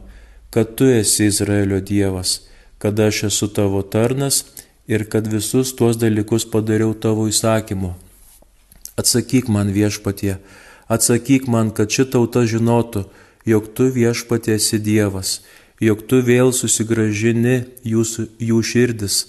kad 0.54 0.76
tu 0.78 0.86
esi 0.86 1.26
Izraelio 1.26 1.80
Dievas, 1.82 2.46
kad 2.78 2.94
aš 3.00 3.24
esu 3.32 3.50
tavo 3.50 3.82
tarnas 3.82 4.44
ir 4.86 5.08
kad 5.10 5.26
visus 5.26 5.74
tuos 5.74 5.98
dalykus 5.98 6.46
padariau 6.46 6.94
tavo 6.94 7.26
įsakymu. 7.26 7.96
Atsakyk 8.94 9.50
man 9.50 9.74
viešpatie, 9.74 10.38
atsakyk 10.86 11.50
man, 11.50 11.74
kad 11.74 11.90
ši 11.90 12.06
tauta 12.14 12.46
žinotų, 12.46 13.08
jog 13.50 13.66
tu 13.74 13.90
viešpatie 13.90 14.54
esi 14.62 14.78
Dievas, 14.78 15.40
jog 15.80 16.06
tu 16.08 16.22
vėl 16.24 16.52
susigražini 16.56 17.64
jūsų, 17.84 18.28
jų 18.40 18.62
širdis, 18.62 19.20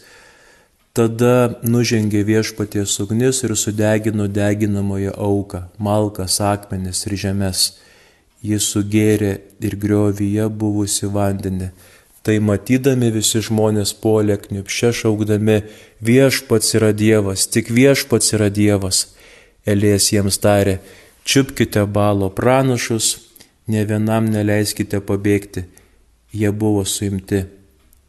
Tada 0.98 1.60
nužengė 1.62 2.24
viešpaties 2.26 2.96
ugnis 3.04 3.44
ir 3.46 3.52
sudegino 3.54 4.26
deginamoje 4.26 5.12
auką, 5.14 5.60
malkas, 5.78 6.40
akmenis 6.42 7.04
ir 7.06 7.14
žemės. 7.22 7.66
Jis 8.42 8.66
sugėrė 8.74 9.36
ir 9.62 9.76
griovyje 9.78 10.48
buvusi 10.50 11.06
vandenį. 11.14 11.68
Tai 12.26 12.40
matydami 12.48 13.12
visi 13.14 13.44
žmonės 13.46 13.94
polė 14.02 14.40
kniupšė 14.42 14.90
šaukdami, 15.04 15.60
viešpats 16.02 16.74
yra 16.80 16.90
Dievas, 16.98 17.46
tik 17.46 17.70
viešpats 17.70 18.34
yra 18.34 18.50
Dievas. 18.50 19.04
Elės 19.70 20.10
jiems 20.16 20.42
tarė, 20.42 20.80
čiupkite 21.30 21.86
balo 21.86 22.32
pranašus, 22.34 23.20
ne 23.70 23.86
vienam 23.86 24.34
neleiskite 24.34 25.06
pabėgti. 25.06 25.68
Jie 26.34 26.52
buvo 26.52 26.86
suimti. 26.86 27.44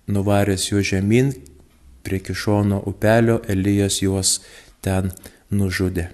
Nuvaręs 0.08 0.70
juo 0.70 0.80
žemyn, 0.80 1.34
prie 2.02 2.18
Kišono 2.24 2.80
upelio 2.86 3.40
Elijas 3.48 4.00
juos 4.00 4.40
ten 4.80 5.10
nužudė. 5.50 6.08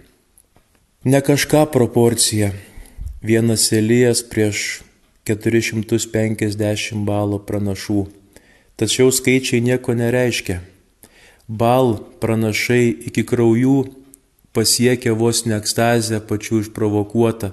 Ne 1.05 1.21
kažką 1.21 1.67
proporcija. 1.73 2.51
Vienas 3.23 3.73
Elijas 3.73 4.23
prieš 4.27 4.83
450 5.25 7.05
balo 7.07 7.39
pranašų. 7.39 8.07
Tačiau 8.77 9.13
skaičiai 9.15 9.63
nieko 9.63 9.95
nereiškia. 9.95 10.59
Bal 11.47 11.95
pranašai 12.21 12.89
iki 13.09 13.23
kraujų 13.23 13.77
pasiekia 14.57 15.15
vos 15.15 15.45
ne 15.47 15.55
ekstazę 15.61 16.21
pačių 16.29 16.65
išprovokuotą. 16.65 17.53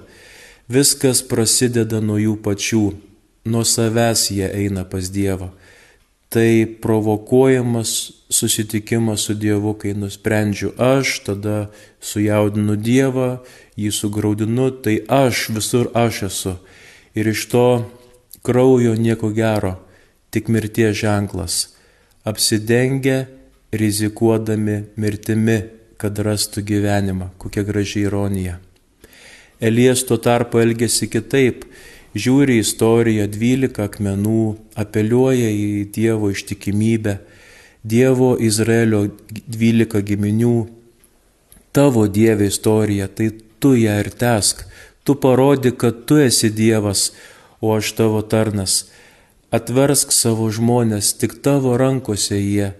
Viskas 0.72 1.22
prasideda 1.22 2.00
nuo 2.00 2.18
jų 2.18 2.36
pačių, 2.42 2.84
nuo 3.44 3.64
savęs 3.64 4.30
jie 4.30 4.48
eina 4.48 4.84
pas 4.84 5.10
Dievą. 5.10 5.50
Tai 6.32 6.66
provokuojamas 6.80 8.12
susitikimas 8.30 9.20
su 9.20 9.34
Dievu, 9.34 9.74
kai 9.74 9.92
nusprendžiu 9.92 10.72
aš, 10.80 11.18
tada 11.26 11.56
sujaudinu 12.00 12.78
Dievą, 12.80 13.42
jį 13.76 13.90
sugraudinu, 13.92 14.70
tai 14.80 15.02
aš 15.08 15.50
visur 15.52 15.90
aš 15.94 16.22
esu. 16.30 16.54
Ir 17.12 17.28
iš 17.28 17.44
to 17.52 17.66
kraujo 18.42 18.94
nieko 18.96 19.28
gero, 19.36 19.76
tik 20.32 20.48
mirties 20.48 20.96
ženklas. 20.96 21.76
Apsidengia, 22.24 23.26
rizikuodami 23.72 24.82
mirtimi 24.96 25.60
kad 26.02 26.18
rastų 26.18 26.64
gyvenimą. 26.66 27.30
Kokia 27.38 27.62
graži 27.66 28.06
ironija. 28.06 28.58
Elijas 29.62 30.02
tuo 30.08 30.18
tarpu 30.18 30.58
elgesi 30.58 31.06
kitaip, 31.06 31.62
žiūri 32.14 32.58
į 32.58 32.62
istoriją, 32.64 33.26
dvylika 33.32 33.86
akmenų, 33.88 34.44
apeliuoja 34.78 35.50
į 35.50 35.68
Dievo 35.94 36.30
ištikimybę, 36.32 37.18
Dievo 37.82 38.34
Izraelio 38.38 39.06
dvylika 39.30 40.02
giminių, 40.04 40.56
tavo 41.72 42.06
Dieve 42.06 42.46
istorija, 42.52 43.08
tai 43.08 43.32
tu 43.58 43.74
ją 43.78 43.98
ir 44.04 44.12
tesk, 44.14 44.66
tu 45.04 45.16
parodi, 45.18 45.72
kad 45.72 46.04
tu 46.06 46.20
esi 46.22 46.52
Dievas, 46.52 47.10
o 47.62 47.74
aš 47.76 47.94
tavo 47.98 48.22
tarnas. 48.22 48.86
Atversk 49.52 50.12
savo 50.14 50.48
žmonės, 50.50 51.12
tik 51.20 51.40
tavo 51.44 51.76
rankose 51.78 52.38
jie, 52.40 52.72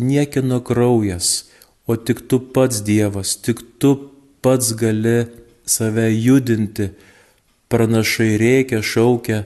niekino 0.00 0.62
kraujas 0.64 1.50
o 1.90 1.96
tik 1.96 2.28
tu 2.28 2.38
pats 2.54 2.82
Dievas, 2.86 3.34
tik 3.44 3.58
tu 3.80 3.90
pats 4.44 4.66
gali 4.78 5.26
save 5.66 6.06
judinti, 6.14 6.90
pranašai 7.70 8.34
reikia, 8.40 8.82
šaukia, 8.82 9.44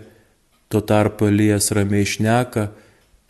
tuo 0.69 0.81
tarpu 0.81 1.29
Elijas 1.29 1.71
ramiai 1.77 2.09
šneka, 2.09 2.71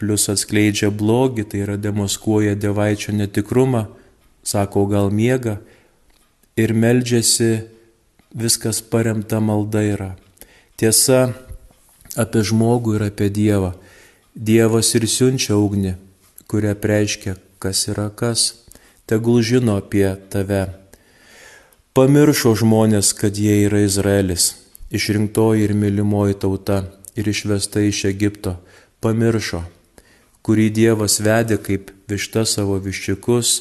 plus 0.00 0.28
atskleidžia 0.32 0.90
blogį, 0.90 1.44
tai 1.50 1.62
yra 1.66 1.76
demaskuoja 1.78 2.54
dievaičio 2.58 3.14
netikrumą, 3.14 3.86
sako 4.46 4.86
gal 4.90 5.10
miega 5.10 5.58
ir 6.56 6.74
meldžiasi, 6.74 7.66
viskas 8.34 8.82
paremta 8.82 9.40
malda 9.40 9.82
yra. 9.86 10.10
Tiesa 10.78 11.34
apie 12.18 12.42
žmogų 12.46 12.98
ir 12.98 13.08
apie 13.10 13.30
Dievą. 13.30 13.74
Dievas 14.34 14.90
ir 14.98 15.06
siunčia 15.06 15.54
ugnį, 15.54 15.94
kuria 16.50 16.74
preiškia, 16.74 17.36
kas 17.62 17.86
yra 17.90 18.08
kas 18.10 18.64
tegul 19.06 19.42
žino 19.42 19.76
apie 19.78 20.08
tave. 20.32 20.66
Pamiršo 21.94 22.54
žmonės, 22.58 23.12
kad 23.14 23.36
jie 23.38 23.64
yra 23.68 23.84
Izraelis, 23.86 24.54
išrinktoji 24.90 25.64
ir 25.64 25.74
mylimoji 25.74 26.38
tauta 26.40 26.82
ir 27.16 27.28
išvesta 27.28 27.80
iš 27.80 28.04
Egipto. 28.10 28.56
Pamiršo, 29.00 29.62
kurį 30.44 30.68
Dievas 30.72 31.20
vedė 31.20 31.58
kaip 31.62 31.90
višta 32.08 32.44
savo 32.48 32.78
viščiukus, 32.80 33.54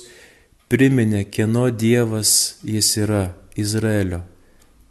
priminė, 0.71 1.25
kieno 1.29 1.69
Dievas 1.69 2.59
jis 2.63 2.95
yra- 2.97 3.33
Izraelio. 3.63 4.23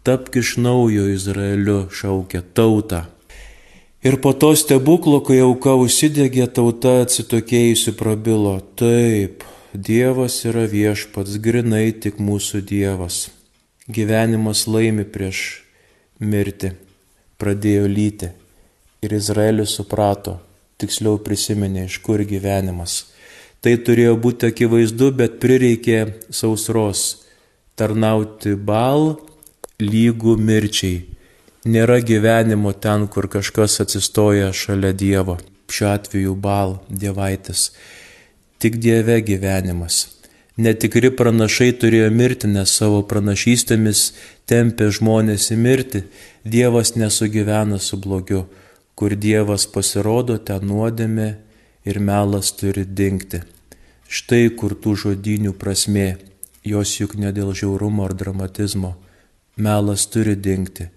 Tapk 0.02 0.36
iš 0.36 0.56
naujo 0.56 1.08
Izraeliu 1.08 1.88
šaukia 1.90 2.42
tautą. 2.54 3.06
Ir 4.02 4.16
po 4.20 4.32
to 4.32 4.56
stebuklo, 4.56 5.20
kai 5.22 5.38
auka 5.40 5.76
užsidegė, 5.78 6.48
tauta 6.50 7.02
atsitokėjusi 7.04 7.94
prabilo, 7.94 8.60
taip, 8.74 9.44
Dievas 9.72 10.42
yra 10.44 10.66
viešpats, 10.66 11.38
grinai 11.38 11.92
tik 11.92 12.18
mūsų 12.18 12.60
Dievas. 12.66 13.30
Gyvenimas 13.88 14.66
laimi 14.66 15.04
prieš 15.04 15.62
mirtį, 16.22 16.72
pradėjo 17.42 17.88
lyti. 17.90 18.30
Ir 19.02 19.14
Izraelis 19.18 19.74
suprato, 19.76 20.36
tiksliau 20.78 21.18
prisiminė, 21.22 21.88
iš 21.90 21.98
kur 22.06 22.22
gyvenimas. 22.22 23.08
Tai 23.62 23.74
turėjo 23.86 24.14
būti 24.22 24.48
akivaizdu, 24.50 25.10
bet 25.18 25.40
prireikė 25.42 25.98
sausros. 26.30 27.22
Tarnauti 27.78 28.54
bal 28.54 29.16
lygų 29.82 30.36
mirčiai. 30.38 31.02
Nėra 31.66 32.00
gyvenimo 32.02 32.72
ten, 32.74 33.06
kur 33.10 33.28
kažkas 33.30 33.80
atsistoja 33.82 34.50
šalia 34.54 34.90
Dievo. 34.94 35.38
Šiuo 35.72 35.90
atveju 35.94 36.34
bal, 36.36 36.80
dievaitis 36.90 37.70
tik 38.62 38.78
Dieve 38.78 39.18
gyvenimas. 39.26 40.21
Netikri 40.60 41.08
pranašai 41.16 41.70
turėjo 41.80 42.10
mirti, 42.12 42.48
nes 42.48 42.72
savo 42.76 43.00
pranašystėmis 43.08 44.10
tempė 44.44 44.90
žmonės 44.92 45.48
į 45.54 45.56
mirtį. 45.56 46.02
Dievas 46.44 46.92
nesugyvena 46.92 47.78
su 47.80 47.96
blogiu. 47.96 48.44
Kur 48.94 49.16
Dievas 49.16 49.64
pasirodo, 49.64 50.36
ten 50.36 50.66
nuodėmė 50.68 51.28
ir 51.88 51.98
melas 51.98 52.52
turi 52.52 52.84
dingti. 52.84 53.40
Štai 54.12 54.50
kur 54.52 54.74
tų 54.76 54.92
žodinių 55.02 55.54
prasme, 55.56 56.18
jos 56.68 56.98
juk 57.00 57.16
ne 57.16 57.32
dėl 57.32 57.54
žiaurumo 57.56 58.04
ar 58.04 58.12
dramatizmo. 58.12 58.98
Melas 59.56 60.04
turi 60.04 60.36
dingti. 60.36 60.90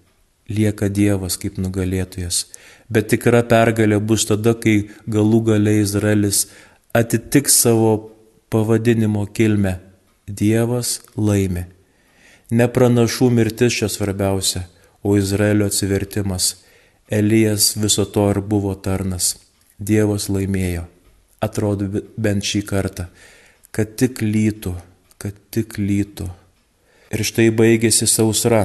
Lieka 0.52 0.90
Dievas 0.92 1.38
kaip 1.40 1.56
nugalėtojas. 1.56 2.44
Bet 2.92 3.08
tikra 3.08 3.40
pergalė 3.42 3.98
bus 4.04 4.28
tada, 4.28 4.52
kai 4.52 4.90
galų 5.08 5.40
galiai 5.48 5.80
Izraelis 5.80 6.44
atitiks 6.94 7.56
savo 7.64 8.15
pavadinimo 8.56 9.26
kilmę. 9.26 9.78
Dievas 10.26 11.00
laimi. 11.16 11.66
Ne 12.50 12.66
pranašų 12.72 13.28
mirtis 13.30 13.76
čia 13.76 13.88
svarbiausia, 13.92 14.64
o 15.04 15.16
Izraelio 15.18 15.68
atsivertimas. 15.68 16.54
Elijas 17.10 17.74
viso 17.76 18.06
to 18.14 18.24
ir 18.32 18.40
buvo 18.40 18.72
tarnas. 18.74 19.34
Dievas 19.78 20.30
laimėjo. 20.32 20.86
Atrodo 21.44 22.02
bent 22.16 22.48
šį 22.48 22.62
kartą, 22.70 23.06
kad 23.70 23.92
tik 24.00 24.24
lytų, 24.24 24.72
kad 25.20 25.36
tik 25.52 25.76
lytų. 25.78 26.30
Ir 27.12 27.22
štai 27.28 27.50
baigėsi 27.54 28.08
sausra. 28.08 28.64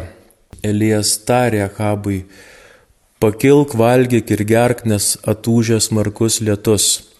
Elijas 0.63 1.17
tarė 1.27 1.65
Achabui, 1.67 2.23
pakilk 3.19 3.75
valgyk 3.77 4.31
ir 4.33 4.47
gerk, 4.47 4.85
nes 4.85 5.13
atūžęs 5.27 5.91
markus 5.93 6.39
lietus. 6.41 7.10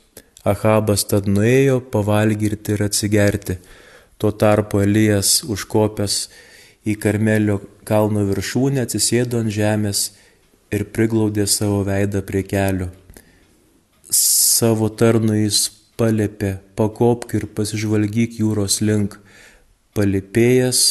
Ahabas 0.41 1.03
tad 1.05 1.27
nuėjo 1.29 1.77
pavalgyti 1.93 2.73
ir 2.73 2.81
atsigerti. 2.87 3.59
Tuo 4.17 4.31
tarpu 4.33 4.81
Elijas 4.81 5.41
užkopęs 5.45 6.15
į 6.89 6.95
Karmelio 7.01 7.59
kalno 7.85 8.23
viršūnę 8.25 8.81
atsisėdo 8.81 9.41
ant 9.41 9.53
žemės 9.53 10.07
ir 10.73 10.87
priglaudė 10.95 11.45
savo 11.45 11.83
veidą 11.85 12.23
prie 12.25 12.41
kelių. 12.47 12.89
Savo 14.09 14.89
tarnu 14.89 15.37
jis 15.37 15.67
palėpė, 16.01 16.55
pakopk 16.75 17.37
ir 17.37 17.45
pasižvalgyk 17.55 18.39
jūros 18.41 18.79
link. 18.81 19.19
Palipėjęs, 19.93 20.81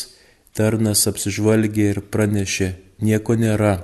tarnas 0.55 1.07
apsižvalgė 1.11 1.91
ir 1.97 2.03
pranešė, 2.13 2.75
nieko 3.03 3.35
nėra. 3.35 3.79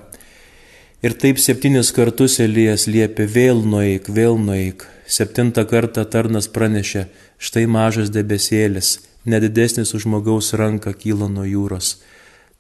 Ir 1.04 1.12
taip 1.12 1.36
septynis 1.36 1.90
kartus 1.92 2.38
Elijas 2.40 2.86
liepė 2.88 3.26
vėl 3.28 3.58
nueik, 3.68 4.06
vėl 4.08 4.38
nueik. 4.40 4.86
Septintą 5.06 5.66
kartą 5.68 6.06
tarnas 6.08 6.48
pranešė, 6.48 7.02
štai 7.36 7.66
mažas 7.68 8.08
debesėlis, 8.14 8.96
nedidesnis 9.28 9.92
už 9.94 10.06
žmogaus 10.06 10.54
ranką 10.56 10.94
kyla 10.96 11.28
nuo 11.28 11.44
jūros. 11.44 11.98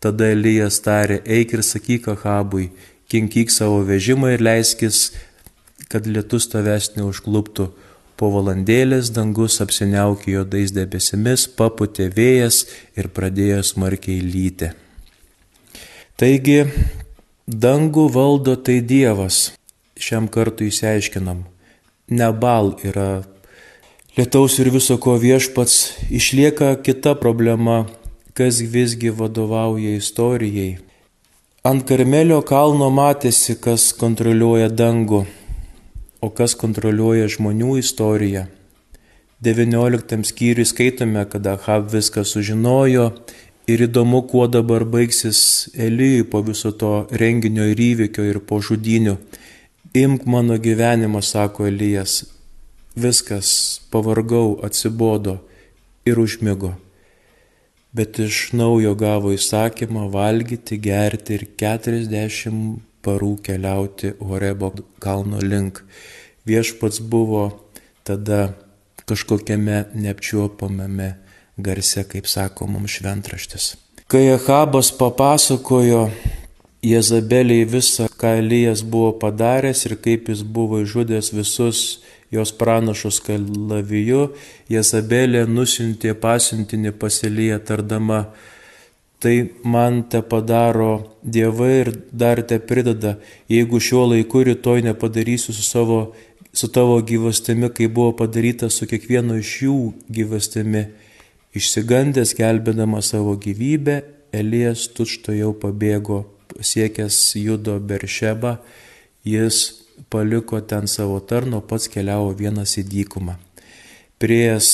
Tada 0.04 0.28
Elijas 0.34 0.82
tarė, 0.84 1.22
eik 1.24 1.56
ir 1.56 1.62
sakyk 1.64 2.10
Ahabui, 2.12 2.68
kinkyk 3.08 3.50
savo 3.50 3.80
vežimą 3.88 4.34
ir 4.34 4.44
leiskis, 4.44 5.14
kad 5.88 6.04
lietus 6.06 6.50
tavęs 6.52 6.92
neužkluptų. 6.98 7.70
Po 8.16 8.30
valandėlės 8.32 9.10
dangus 9.16 9.58
apsiniaukė 9.64 10.36
juodais 10.36 10.76
debesimis, 10.76 11.48
paputė 11.48 12.10
vėjas 12.12 12.62
ir 12.96 13.08
pradėjo 13.16 13.64
smarkiai 13.72 14.20
lyti. 14.24 14.70
Taigi, 16.16 16.62
dangų 17.46 18.08
valdo 18.10 18.56
tai 18.58 18.80
Dievas. 18.82 19.52
Šiam 19.94 20.26
kartu 20.26 20.66
įsiaiškinam. 20.66 21.44
Nebal 22.10 22.74
yra 22.82 23.22
lietaus 24.18 24.58
ir 24.58 24.70
viso 24.74 24.98
ko 24.98 25.14
viešpats, 25.14 26.10
išlieka 26.10 26.74
kita 26.82 27.14
problema, 27.14 27.86
kas 28.34 28.58
visgi 28.60 29.10
vadovauja 29.14 29.94
istorijai. 29.94 30.78
Ant 31.62 31.86
Karmelio 31.86 32.42
kalno 32.42 32.90
matėsi, 32.90 33.54
kas 33.54 33.92
kontroliuoja 33.94 34.68
dangų, 34.68 35.24
o 36.20 36.30
kas 36.30 36.54
kontroliuoja 36.58 37.30
žmonių 37.30 37.78
istoriją. 37.78 38.46
19 39.42 40.24
skyriui 40.26 40.66
skaitome, 40.66 41.22
kad 41.30 41.46
Ahab 41.46 41.90
viską 41.92 42.24
sužinojo 42.24 43.12
ir 43.66 43.82
įdomu, 43.88 44.22
kuo 44.30 44.46
dabar 44.46 44.84
baigsis 44.86 45.68
Elijui 45.74 46.24
po 46.30 46.42
viso 46.46 46.72
to 46.72 47.06
renginio 47.10 47.66
ir 47.72 47.82
įvykio 47.82 48.24
ir 48.30 48.40
po 48.46 48.60
žudinių. 48.62 49.16
Imk 49.96 50.26
mano 50.30 50.58
gyvenimą, 50.60 51.22
sako 51.22 51.66
Elijas. 51.70 52.24
Viskas, 52.96 53.80
pavargau, 53.90 54.58
atsibodo 54.64 55.40
ir 56.06 56.20
užmigo. 56.20 56.76
Bet 57.96 58.20
iš 58.20 58.52
naujo 58.52 58.94
gavo 58.98 59.32
įsakymą 59.32 60.06
valgyti, 60.12 60.78
gerti 60.80 61.38
ir 61.38 61.46
40 61.58 62.76
parų 63.04 63.36
keliauti 63.42 64.12
Horebo 64.20 64.72
kalno 65.00 65.40
link. 65.40 65.82
Viešpats 66.46 67.00
buvo 67.00 67.48
tada 68.06 68.52
kažkokiame 69.06 69.86
neapčiuopamame 69.94 71.14
garse, 71.56 72.04
kaip 72.04 72.26
sako 72.26 72.66
mums 72.66 72.98
šventraštis. 72.98 73.74
Kai 74.06 74.28
Ahabas 74.30 74.92
papasakojo 74.98 76.10
Jezabeliai 76.86 77.64
visą, 77.66 78.06
ką 78.06 78.36
Elijas 78.38 78.84
buvo 78.86 79.10
padaręs 79.18 79.86
ir 79.88 79.96
kaip 79.98 80.28
jis 80.30 80.44
buvo 80.44 80.78
išžudęs 80.84 81.32
visus 81.34 81.80
jos 82.30 82.52
pranašus 82.54 83.18
kalaviju, 83.26 84.28
Jezabelė 84.70 85.46
nusintė 85.50 86.14
pasiuntinį 86.20 86.92
paselyje 87.00 87.58
tardama, 87.66 88.20
tai 89.18 89.48
man 89.64 90.04
te 90.12 90.20
padaro 90.22 91.16
dievai 91.22 91.72
ir 91.80 91.90
dar 92.12 92.42
te 92.46 92.60
prideda, 92.60 93.16
jeigu 93.50 93.80
šiuo 93.80 94.04
laiku 94.12 94.44
rytoj 94.46 94.84
nepadarysiu 94.86 95.56
su 95.56 95.64
savo 95.66 96.00
su 96.56 96.68
tavo 96.72 97.00
gyvastimi, 97.02 97.68
kai 97.68 97.88
buvo 97.88 98.12
padaryta 98.16 98.70
su 98.70 98.86
kiekvienu 98.88 99.36
iš 99.42 99.50
jų 99.66 99.80
gyvastimi. 100.08 100.86
Išsigandęs 101.56 102.34
gelbėdama 102.36 103.00
savo 103.00 103.36
gyvybę, 103.40 104.02
Elijas 104.36 104.88
tučto 104.92 105.32
jau 105.32 105.54
pabėgo, 105.56 106.24
siekęs 106.60 107.16
judo 107.40 107.78
Beršebą, 107.80 108.56
jis 109.24 109.60
paliko 110.12 110.60
ten 110.60 110.84
savo 110.90 111.20
tarno, 111.20 111.62
pats 111.62 111.88
keliavo 111.88 112.34
vienas 112.36 112.76
į 112.76 112.84
dykumą. 112.90 113.38
Priejas 114.20 114.68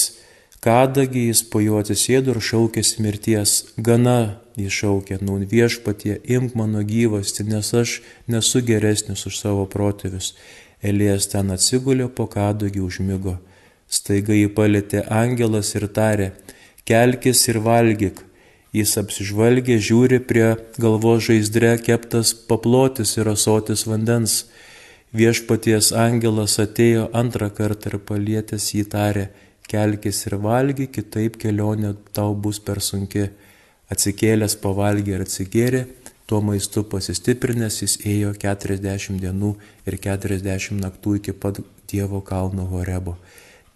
kadagį 0.62 1.29
jis 1.29 1.42
po 1.53 1.62
juo 1.62 1.81
atsisėdo 1.83 2.35
ir 2.35 2.42
šaukėsi 2.49 3.03
mirties. 3.05 3.53
Gana 3.77 4.40
jis 4.59 4.75
šaukė, 4.83 5.21
nu 5.23 5.38
viešpatie, 5.38 6.16
imk 6.35 6.57
mano 6.59 6.83
gyvasti, 6.87 7.47
nes 7.47 7.73
aš 7.75 8.01
nesu 8.27 8.62
geresnis 8.66 9.27
už 9.27 9.38
savo 9.38 9.68
protėvius. 9.71 10.33
Elijas 10.83 11.29
ten 11.31 11.55
atsigulė 11.55 12.09
po 12.11 12.27
kadagį 12.31 12.83
užmygo. 12.83 13.37
Staiga 13.92 14.35
jį 14.35 14.51
palėtė 14.57 15.05
angelas 15.07 15.75
ir 15.79 15.87
tarė, 15.95 16.33
kelkis 16.88 17.42
ir 17.49 17.61
valgyk. 17.64 18.23
Jis 18.73 18.97
apsižvalgė, 18.97 19.77
žiūri 19.77 20.18
prie 20.25 20.55
galvos 20.81 21.27
žaizdre 21.29 21.75
keptas 21.85 22.33
paplotis 22.33 23.18
ir 23.18 23.29
asotis 23.35 23.85
vandens. 23.88 24.47
Viešpaties 25.12 25.92
angelas 25.92 26.57
atėjo 26.62 27.11
antrą 27.12 27.51
kartą 27.53 27.92
ir 27.92 27.99
palietęs 28.09 28.71
jį 28.73 28.87
tarė, 28.95 29.27
kelkis 29.68 30.25
ir 30.27 30.38
valgy, 30.40 30.88
kitaip 30.88 31.37
kelionė 31.42 31.92
tau 32.16 32.33
bus 32.33 32.62
per 32.64 32.81
sunki. 32.81 33.29
Atsikėlęs 33.92 34.57
pavalgė 34.62 35.18
ir 35.18 35.27
atsigėrė, 35.27 35.83
Tuo 36.33 36.38
maistu 36.40 36.81
pasistiprinęs 36.88 37.75
jis 37.83 37.95
ėjo 38.09 38.31
40 38.40 39.18
dienų 39.21 39.51
ir 39.85 39.97
40 40.01 40.79
naktų 40.81 41.16
iki 41.18 41.35
pat 41.37 41.59
Dievo 41.90 42.23
kalno 42.25 42.64
Horebo. 42.71 43.18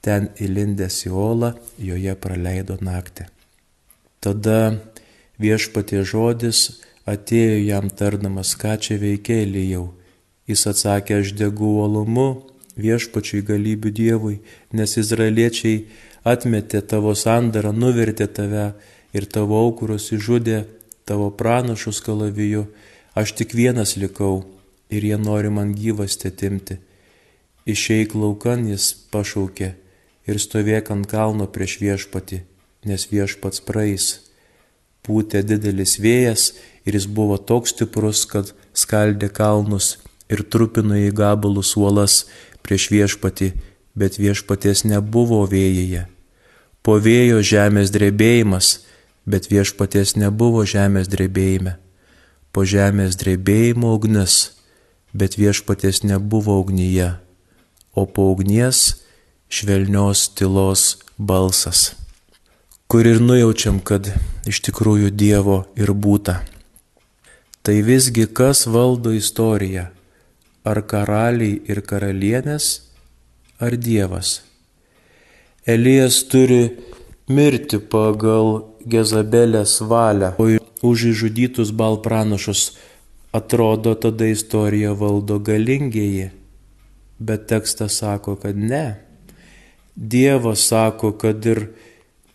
Ten 0.06 0.28
įlindęs 0.38 1.00
į 1.08 1.10
olą, 1.10 1.48
joje 1.82 2.12
praleido 2.22 2.76
naktį. 2.78 3.24
Tada 4.22 4.78
viešpatie 5.42 6.04
žodis 6.06 6.80
atėjo 7.10 7.56
jam 7.64 7.88
tardamas, 7.90 8.52
ką 8.54 8.76
čia 8.78 9.00
veikia 9.02 9.40
Elijau. 9.42 9.88
Jis 10.46 10.62
atsakė, 10.70 11.24
aš 11.24 11.32
degu 11.34 11.72
uolumu 11.80 12.46
viešpačiui 12.78 13.42
galybių 13.48 13.90
Dievui, 13.98 14.36
nes 14.70 14.94
izraeliečiai 15.00 15.80
atmetė 16.22 16.84
tavo 16.86 17.14
sandarą, 17.18 17.72
nuvertė 17.74 18.28
tave 18.30 18.66
ir 19.10 19.26
tavo 19.26 19.58
aukurus 19.58 20.12
išžudė 20.14 20.60
tavo 21.06 21.32
pranašus 21.34 21.98
kalaviju, 22.06 22.68
aš 23.18 23.34
tik 23.40 23.56
vienas 23.58 23.96
likau 23.98 24.44
ir 24.86 25.02
jie 25.02 25.18
nori 25.18 25.50
man 25.50 25.74
gyvastį 25.74 26.30
atimti. 26.30 26.78
Išeik 27.66 28.14
laukan 28.14 28.68
jis 28.70 28.92
pašaukė 29.10 29.72
ir 30.26 30.40
stovėk 30.42 30.90
ant 30.94 31.06
kalno 31.10 31.46
prieš 31.50 31.78
viešpatį, 31.82 32.40
nes 32.86 33.06
viešpats 33.10 33.62
praeis. 33.66 34.08
Pūtė 35.06 35.44
didelis 35.46 35.96
vėjas 36.02 36.52
ir 36.86 36.98
jis 36.98 37.06
buvo 37.06 37.38
toks 37.38 37.74
stiprus, 37.74 38.24
kad 38.26 38.50
skaldė 38.74 39.30
kalnus 39.30 39.96
ir 40.28 40.42
trupino 40.42 40.98
į 40.98 41.12
gabalus 41.14 41.76
uolas 41.78 42.24
prieš 42.66 42.90
viešpatį, 42.90 43.52
bet 43.94 44.18
viešpaties 44.18 44.84
nebuvo 44.84 45.44
vėjyje. 45.46 46.08
Po 46.82 46.98
vėjo 47.02 47.38
žemės 47.42 47.94
drebėjimas 47.94 48.86
bet 49.26 49.50
viešpaties 49.50 50.14
nebuvo 50.16 50.62
žemės 50.64 51.10
drebėjime. 51.10 51.76
Po 52.54 52.64
žemės 52.64 53.18
drebėjimo 53.20 53.92
ugnis, 53.98 54.54
bet 55.12 55.36
viešpaties 55.36 56.06
nebuvo 56.06 56.56
ugnyje, 56.62 57.18
o 57.92 58.06
po 58.06 58.30
ugnies 58.32 59.02
švelnios 59.48 60.28
tylos 60.34 60.98
balsas, 61.18 61.94
kur 62.86 63.06
ir 63.06 63.20
nujaučiam, 63.20 63.78
kad 63.80 64.10
iš 64.46 64.60
tikrųjų 64.66 65.10
Dievo 65.10 65.64
ir 65.78 65.92
būta. 65.94 66.40
Tai 67.66 67.76
visgi 67.82 68.26
kas 68.26 68.66
valdo 68.70 69.10
istoriją? 69.10 69.88
Ar 70.66 70.82
karaliai 70.82 71.60
ir 71.70 71.80
karalienės, 71.82 72.66
ar 73.62 73.74
Dievas? 73.78 74.40
Elijas 75.66 76.20
turi 76.30 76.76
mirti 77.26 77.78
pagal 77.78 78.66
Gezabelės 78.86 79.80
valią, 79.82 80.34
o 80.38 80.46
už 80.86 81.08
išžudytus 81.10 81.72
bal 81.74 81.98
pranašus 82.02 82.76
atrodo 83.34 83.94
tada 83.94 84.26
istorija 84.30 84.92
valdo 84.92 85.38
galingieji. 85.38 86.30
Bet 87.18 87.46
tekstas 87.50 87.98
sako, 87.98 88.36
kad 88.36 88.56
ne. 88.56 89.05
Dievas 89.96 90.66
sako, 90.68 91.12
kad 91.16 91.46
ir 91.46 91.68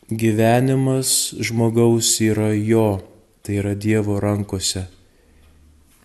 gyvenimas 0.09 1.33
žmogaus 1.39 2.15
yra 2.21 2.51
jo, 2.57 3.01
tai 3.41 3.59
yra 3.61 3.75
Dievo 3.75 4.19
rankose. 4.19 4.87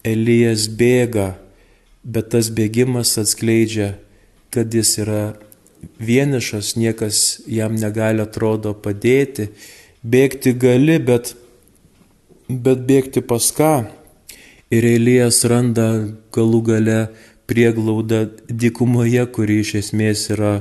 Elijas 0.05 0.69
bėga, 0.69 1.33
bet 2.05 2.31
tas 2.35 2.53
bėgimas 2.55 3.16
atskleidžia, 3.19 3.97
kad 4.55 4.71
jis 4.75 4.92
yra 5.03 5.23
vienišas, 5.99 6.77
niekas 6.77 7.40
jam 7.51 7.75
negali 7.81 8.23
atrodo 8.23 8.77
padėti 8.77 9.51
Bėgti 10.07 10.53
gali, 10.55 11.01
bet, 11.03 11.33
bet 12.47 12.83
bėgti 12.87 13.23
pas 13.27 13.49
ką? 13.51 13.88
Ir 14.71 14.85
Elijas 14.87 15.40
randa 15.51 15.87
galų 16.37 16.61
gale 16.69 16.99
prieglaudą 17.51 18.21
dykumoje, 18.47 19.25
kuri 19.35 19.57
iš 19.64 19.73
esmės 19.81 20.29
yra 20.31 20.53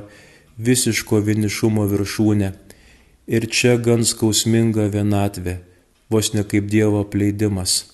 visiško 0.57 1.21
vienišumo 1.25 1.87
viršūnė. 1.91 2.51
Ir 3.27 3.47
čia 3.49 3.77
gan 3.81 4.05
skausminga 4.05 4.85
vienatvė, 4.93 5.57
vos 6.09 6.33
ne 6.33 6.43
kaip 6.45 6.69
Dievo 6.69 7.01
apleidimas. 7.05 7.85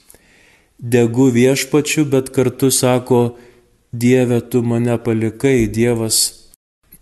Degu 0.77 1.29
viešpačiu, 1.31 2.05
bet 2.05 2.33
kartu 2.35 2.71
sako, 2.71 3.37
Dieve, 3.91 4.41
tu 4.41 4.63
mane 4.63 4.97
palikai, 5.03 5.67
Dievas 5.67 6.41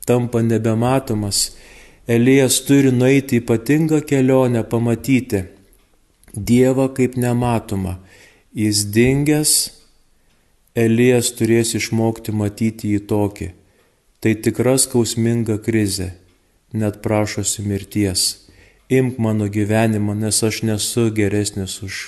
tampa 0.06 0.42
nebematomas 0.42 1.52
Elijas 2.10 2.56
turi 2.66 2.92
nueiti 2.92 3.38
ypatingą 3.38 4.02
kelionę 4.10 4.64
pamatyti 4.64 5.40
Dievą 6.34 6.86
kaip 6.98 7.18
nematomą. 7.18 7.94
Jis 8.62 8.80
dingęs, 8.96 9.52
Elijas 10.76 11.30
turės 11.38 11.76
išmokti 11.78 12.34
matyti 12.34 12.96
jį 12.96 13.02
tokį. 13.12 13.48
Tai 14.20 14.34
tikra 14.36 14.76
skausminga 14.76 15.56
krizė, 15.64 16.10
net 16.76 17.00
prašosi 17.04 17.64
mirties. 17.64 18.24
Imk 18.92 19.20
mano 19.22 19.48
gyvenimą, 19.48 20.16
nes 20.18 20.42
aš 20.44 20.64
nesu 20.68 21.08
geresnis 21.16 21.78
už 21.86 22.00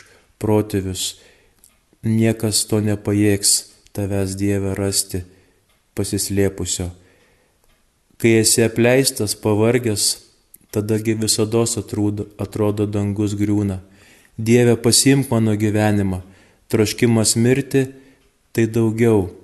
protėvius. 0.41 1.21
Niekas 2.04 2.65
to 2.67 2.82
nepajėgs 2.84 3.54
tavęs 3.95 4.36
Dieve 4.36 4.74
rasti 4.76 5.21
pasislėpusio. 5.95 6.89
Kai 8.19 8.38
esi 8.41 8.65
apleistas, 8.65 9.36
pavargęs, 9.38 10.17
tadagi 10.74 11.15
visada 11.15 11.63
atrodo, 11.63 12.28
atrodo 12.38 12.86
dangus 12.86 13.36
griūna. 13.39 13.80
Dieve 14.38 14.76
pasimk 14.76 15.30
mano 15.32 15.56
gyvenimą, 15.56 16.21
troškimas 16.67 17.36
mirti 17.36 17.88
tai 18.52 18.67
daugiau. 18.67 19.40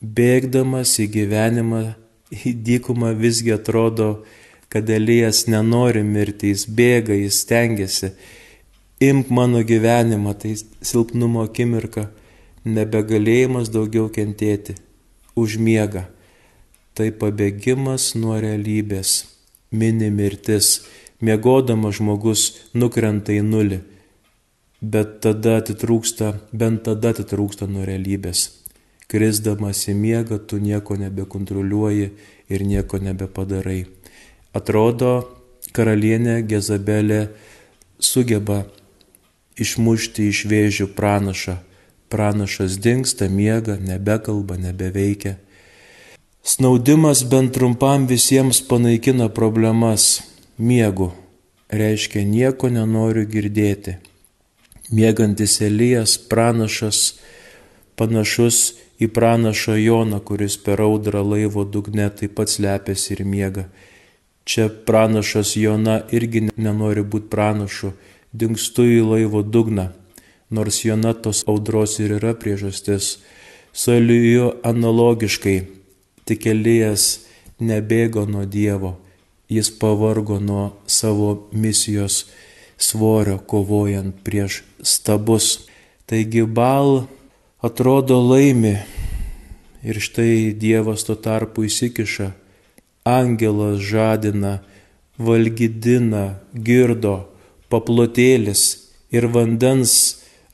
Bėgdamas 0.00 0.98
į 1.00 1.06
gyvenimą, 1.08 1.82
į 2.28 2.52
dykumą 2.66 3.14
visgi 3.16 3.54
atrodo, 3.54 4.24
kad 4.68 4.90
Elijas 4.90 5.46
nenori 5.48 6.02
mirti, 6.04 6.50
jis 6.52 6.66
bėga, 6.68 7.14
jis 7.16 7.38
stengiasi. 7.46 8.10
Imk 9.00 9.30
mano 9.30 9.62
gyvenimą, 9.64 10.34
tai 10.36 10.52
silpnumo 10.56 11.46
akimirka, 11.46 12.10
nebegalėjimas 12.64 13.70
daugiau 13.72 14.10
kentėti 14.12 14.76
užmiega. 15.36 16.06
Tai 16.96 17.08
pabėgimas 17.20 18.14
nuo 18.16 18.36
realybės, 18.40 19.24
mini 19.70 20.10
mirtis. 20.10 20.82
Miegodamas 21.24 21.96
žmogus 21.96 22.42
nukrenta 22.76 23.32
į 23.32 23.40
nulį, 23.40 23.80
bet 24.84 25.16
tada 25.24 25.56
atitrūksta, 25.62 26.34
bent 26.52 26.84
tada 26.84 27.14
atitrūksta 27.16 27.64
nuo 27.64 27.86
realybės. 27.88 28.65
Krisdamas 29.06 29.84
į 29.86 29.94
miegą 29.94 30.38
tu 30.50 30.58
nieko 30.58 30.96
nebekontroliuoji 30.98 32.08
ir 32.50 32.64
nieko 32.66 32.98
nebepadarai. 32.98 33.84
Atrodo, 34.56 35.12
karalienė 35.76 36.40
Gezabelė 36.48 37.28
sugeba 38.02 38.64
išmušti 39.60 40.30
iš 40.32 40.44
vėžių 40.50 40.90
pranašą. 40.96 41.58
Pranašas 42.10 42.78
dinksta, 42.82 43.28
miega, 43.28 43.76
nebekalba, 43.82 44.58
nebeveikia. 44.62 45.36
Snaudimas 46.46 47.24
bent 47.26 47.54
trumpam 47.54 48.06
visiems 48.06 48.60
panaikina 48.62 49.26
problemas. 49.28 50.22
Miegu 50.58 51.10
reiškia 51.70 52.22
nieko 52.24 52.70
nenoriu 52.70 53.26
girdėti. 53.26 53.96
Miegantis 54.94 55.58
Elijas 55.60 56.14
pranašas 56.30 57.18
panašus 57.98 58.76
į 59.00 59.08
pranašą 59.12 59.76
Joną, 59.76 60.20
kuris 60.24 60.56
per 60.56 60.80
audrą 60.80 61.22
laivo 61.24 61.64
dugne 61.64 62.08
taip 62.10 62.36
pat 62.38 62.52
slepiasi 62.52 63.12
ir 63.16 63.24
miega. 63.24 63.66
Čia 64.46 64.68
pranašas 64.88 65.56
Jona 65.58 66.00
irgi 66.14 66.46
nenori 66.54 67.02
būti 67.02 67.30
pranašu, 67.32 67.92
dinkstu 68.32 68.86
į 68.86 69.00
laivo 69.10 69.42
dugną, 69.42 69.88
nors 70.50 70.84
Jona 70.84 71.12
tos 71.14 71.42
audros 71.50 71.98
ir 71.98 72.16
yra 72.20 72.34
priežastis. 72.38 73.16
Su 73.76 73.92
Eliju 73.92 74.52
analogiškai, 74.64 75.56
tik 76.24 76.46
Elijas 76.46 77.26
nebėgo 77.60 78.24
nuo 78.30 78.46
Dievo, 78.46 78.96
jis 79.50 79.68
pavargo 79.80 80.38
nuo 80.40 80.70
savo 80.86 81.48
misijos 81.52 82.24
svorio 82.78 83.38
kovojant 83.38 84.22
prieš 84.24 84.62
stabus. 84.80 85.66
Taigi 86.06 86.46
bal 86.46 87.08
atrodo 87.66 88.20
laimi 88.22 88.76
ir 89.82 89.98
štai 90.02 90.54
Dievas 90.54 91.02
tuo 91.06 91.16
tarpu 91.18 91.66
įsikiša 91.66 92.30
angelas 93.06 93.78
žadina, 93.86 94.60
valgydina, 95.18 96.40
girdo, 96.52 97.16
paplotėlis 97.70 98.62
ir 99.14 99.28
vandens 99.30 99.92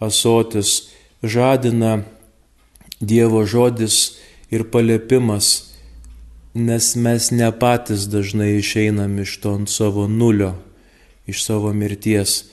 asotis 0.00 0.92
žadina 1.24 2.02
Dievo 3.00 3.42
žodis 3.48 4.18
ir 4.54 4.62
palėpimas, 4.70 5.48
nes 6.54 6.92
mes 6.94 7.30
ne 7.34 7.48
patys 7.50 8.04
dažnai 8.12 8.52
išeinam 8.60 9.16
iš 9.24 9.40
to 9.42 9.56
ant 9.58 9.72
savo 9.72 10.04
nulio, 10.06 10.52
iš 11.26 11.42
savo 11.48 11.72
mirties. 11.74 12.44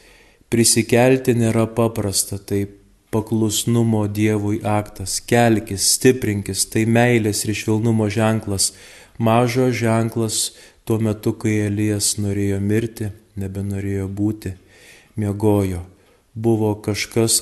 Prisikelti 0.49 1.35
nėra 1.37 1.67
paprasta, 1.77 2.39
tai 2.41 2.63
paklusnumo 3.11 4.07
Dievui 4.07 4.59
aktas, 4.63 5.19
kelkis, 5.19 5.85
stiprinkis, 5.95 6.65
tai 6.69 6.85
meilės 6.85 7.43
ir 7.45 7.55
švelnumo 7.57 8.09
ženklas, 8.13 8.71
mažo 9.17 9.69
ženklas 9.73 10.51
tuo 10.85 10.99
metu, 11.01 11.33
kai 11.33 11.57
Elijas 11.67 12.15
norėjo 12.21 12.59
mirti, 12.61 13.09
nebenorėjo 13.39 14.07
būti, 14.09 14.53
miegojo. 15.19 15.83
Buvo 16.33 16.75
kažkas 16.85 17.41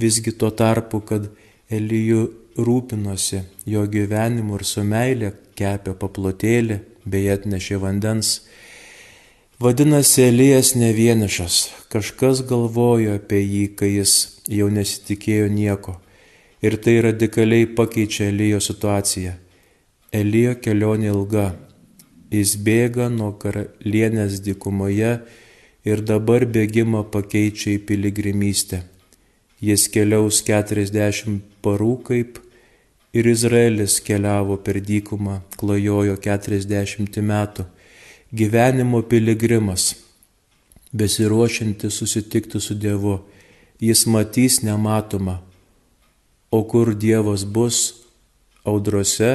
visgi 0.00 0.32
tuo 0.32 0.50
tarpu, 0.50 1.00
kad 1.04 1.28
Elijų 1.70 2.26
rūpinosi 2.56 3.42
jo 3.66 3.84
gyvenimu 3.90 4.58
ir 4.58 4.64
su 4.68 4.84
meilė 4.86 5.32
kepė 5.58 5.94
paplotėlį, 5.98 6.80
beje 7.04 7.38
atnešė 7.38 7.80
vandens. 7.82 8.38
Vadinasi, 9.60 10.22
Elijas 10.22 10.74
ne 10.74 10.88
vienišas, 10.92 11.68
kažkas 11.86 12.40
galvojo 12.42 13.12
apie 13.14 13.38
jį, 13.38 13.66
kai 13.78 13.90
jis 13.92 14.14
jau 14.50 14.66
nesitikėjo 14.66 15.46
nieko. 15.46 15.94
Ir 16.58 16.74
tai 16.82 16.96
radikaliai 17.06 17.68
pakeičia 17.78 18.32
Elijo 18.32 18.58
situaciją. 18.58 19.36
Elijo 20.10 20.56
kelionė 20.58 21.12
ilga. 21.12 21.44
Jis 22.34 22.56
bėga 22.66 23.06
nuo 23.14 23.30
karalienės 23.38 24.40
dykumoje 24.42 25.12
ir 25.86 26.02
dabar 26.02 26.48
bėgimą 26.50 27.04
pakeičia 27.14 27.76
į 27.76 27.84
piligrimystę. 27.86 28.82
Jis 29.62 29.86
keliaus 29.86 30.42
40 30.42 31.38
parų 31.62 31.92
kaip 32.10 32.42
ir 33.14 33.30
Izraelis 33.30 34.00
keliavo 34.02 34.58
per 34.66 34.82
dykumą, 34.82 35.44
klajojo 35.54 36.18
40 36.18 37.22
metų. 37.22 37.70
Gyvenimo 38.34 39.02
piligrimas, 39.02 39.94
besiruošinti 40.92 41.90
susitikti 41.90 42.60
su 42.60 42.74
Dievu, 42.74 43.20
jis 43.78 44.06
matys 44.10 44.56
nematomą. 44.66 45.36
O 46.50 46.64
kur 46.66 46.90
Dievas 46.98 47.44
bus, 47.46 47.78
audrose 48.66 49.30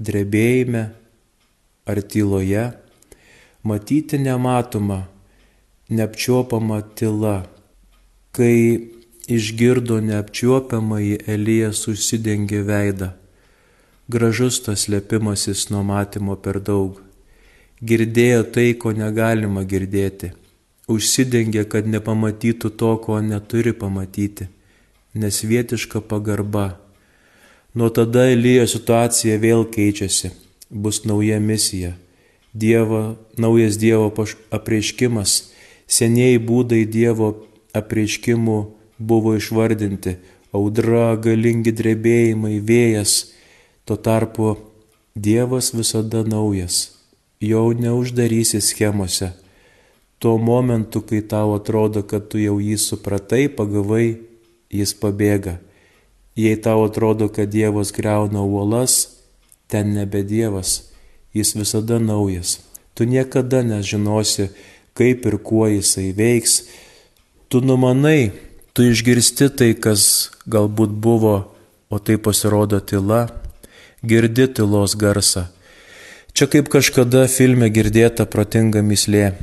drebėjime 0.00 0.86
ar 1.84 2.00
tyloje, 2.00 2.64
matyti 3.60 4.16
nematoma, 4.24 5.02
neapčiuopama 5.92 6.80
tyla. 6.96 7.36
Kai 8.32 8.88
išgirdo 9.28 10.00
neapčiuopiamai 10.00 11.18
Elijas 11.28 11.84
užsidengė 11.92 12.64
veidą. 12.64 13.12
Gražus 14.08 14.64
tas 14.64 14.88
lėpimasis 14.88 15.68
nuo 15.68 15.84
matymo 15.84 16.40
per 16.40 16.64
daug. 16.64 17.03
Girdėjo 17.82 18.44
tai, 18.54 18.74
ko 18.74 18.92
negalima 18.92 19.64
girdėti. 19.64 20.32
Užsidengė, 20.88 21.64
kad 21.64 21.88
nepamatytų 21.88 22.70
to, 22.70 22.94
ko 23.02 23.20
neturi 23.24 23.72
pamatyti. 23.72 24.48
Nesvietiška 25.14 26.00
pagarba 26.00 26.84
Nuo 27.74 27.88
tada 27.90 28.28
Elijo 28.30 28.68
situacija 28.70 29.34
vėl 29.42 29.64
keičiasi, 29.66 30.28
bus 30.70 31.00
nauja 31.10 31.40
misija. 31.42 31.96
Dievo, 32.54 33.16
naujas 33.34 33.80
Dievo 33.82 34.12
apreiškimas, 34.54 35.32
senieji 35.90 36.38
būdai 36.38 36.84
Dievo 36.86 37.32
apreiškimų 37.74 38.58
buvo 38.98 39.34
išvardinti- 39.34 40.14
audra, 40.56 41.16
galingi 41.18 41.74
drebėjimai, 41.74 42.60
vėjas. 42.62 43.32
Tuo 43.84 43.96
tarpu 43.96 44.56
Dievas 45.18 45.74
visada 45.74 46.22
naujas, 46.22 46.93
jau 47.40 47.72
neuždarysi 47.72 48.60
schemose. 48.60 49.32
Tuo 50.18 50.38
momentu, 50.38 51.00
kai 51.00 51.20
tau 51.20 51.54
atrodo, 51.58 52.02
kad 52.02 52.30
tu 52.30 52.38
jau 52.38 52.60
jį 52.62 52.78
supratai, 52.80 53.48
pagavai, 53.48 54.18
jis 54.70 54.94
pabėga 54.96 55.58
Jei 56.34 56.56
tau 56.56 56.84
atrodo, 56.84 57.28
kad 57.28 57.50
Dievas 57.50 57.92
greuna 57.92 58.42
uolas, 58.42 59.08
ten 59.66 59.94
nebe 59.94 60.22
Dievas, 60.22 60.90
jis 61.34 61.54
visada 61.54 61.98
naujas. 61.98 62.58
Tu 62.94 63.06
niekada 63.06 63.62
nežinosi, 63.62 64.50
kaip 64.98 65.26
ir 65.26 65.38
kuo 65.38 65.70
jisai 65.70 66.10
veiks. 66.10 66.66
Tu 67.48 67.62
numanai, 67.62 68.32
tu 68.74 68.82
išgirsti 68.82 69.48
tai, 69.54 69.70
kas 69.78 70.34
galbūt 70.50 70.90
buvo, 70.90 71.54
o 71.86 72.02
tai 72.02 72.18
pasirodo 72.18 72.82
tyla, 72.82 73.28
girdi 74.02 74.50
tylos 74.50 74.98
garsą. 74.98 75.46
Čia 76.34 76.48
kaip 76.50 76.66
kažkada 76.66 77.28
filme 77.30 77.68
girdėta 77.70 78.24
protinga 78.26 78.80
mislė. 78.82 79.36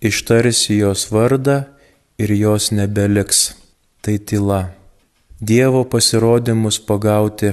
Ištarsi 0.00 0.78
jos 0.78 1.02
vardą 1.12 1.56
ir 2.16 2.32
jos 2.32 2.70
nebeliks. 2.72 3.40
Tai 4.00 4.14
tyla. 4.24 4.60
Dievo 5.40 5.82
pasirodymus 5.84 6.78
pagauti 6.88 7.52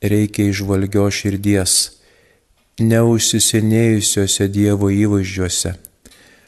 reikia 0.00 0.48
išvalgio 0.48 1.10
širdies, 1.12 1.74
neužsisenėjusiuose 2.80 4.48
Dievo 4.52 4.88
įvaizdžiuose, 4.88 5.74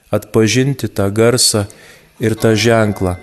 atpažinti 0.08 0.88
tą 0.88 1.10
garsą 1.12 1.66
ir 2.20 2.36
tą 2.40 2.52
ženklą 2.56 3.16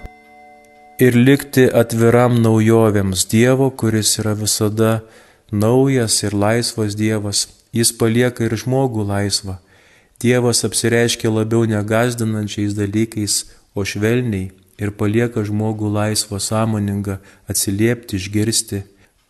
ir 1.01 1.17
likti 1.17 1.65
atviram 1.65 2.37
naujovėms 2.43 3.25
Dievo, 3.31 3.71
kuris 3.73 4.13
yra 4.21 4.35
visada 4.37 4.91
naujas 5.51 6.19
ir 6.21 6.37
laisvas 6.37 6.93
Dievas, 6.99 7.47
jis 7.75 7.91
palieka 7.95 8.45
ir 8.47 8.55
žmogų 8.59 9.05
laisvą. 9.07 9.57
Dievas 10.21 10.63
apsireiškia 10.67 11.31
labiau 11.33 11.65
negazdinančiais 11.65 12.75
dalykais, 12.77 13.45
o 13.73 13.85
švelniai 13.87 14.51
ir 14.81 14.91
palieka 14.97 15.43
žmogų 15.47 15.91
laisvą 15.93 16.39
sąmoningą 16.41 17.19
atsiliepti, 17.49 18.17
išgirsti. 18.19 18.83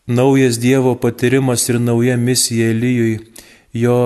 Naujas 0.06 0.58
Dievo 0.58 0.96
patyrimas 0.98 1.68
ir 1.70 1.78
nauja 1.80 2.16
misija 2.18 2.72
Elyjui, 2.72 3.20
jo 3.72 3.98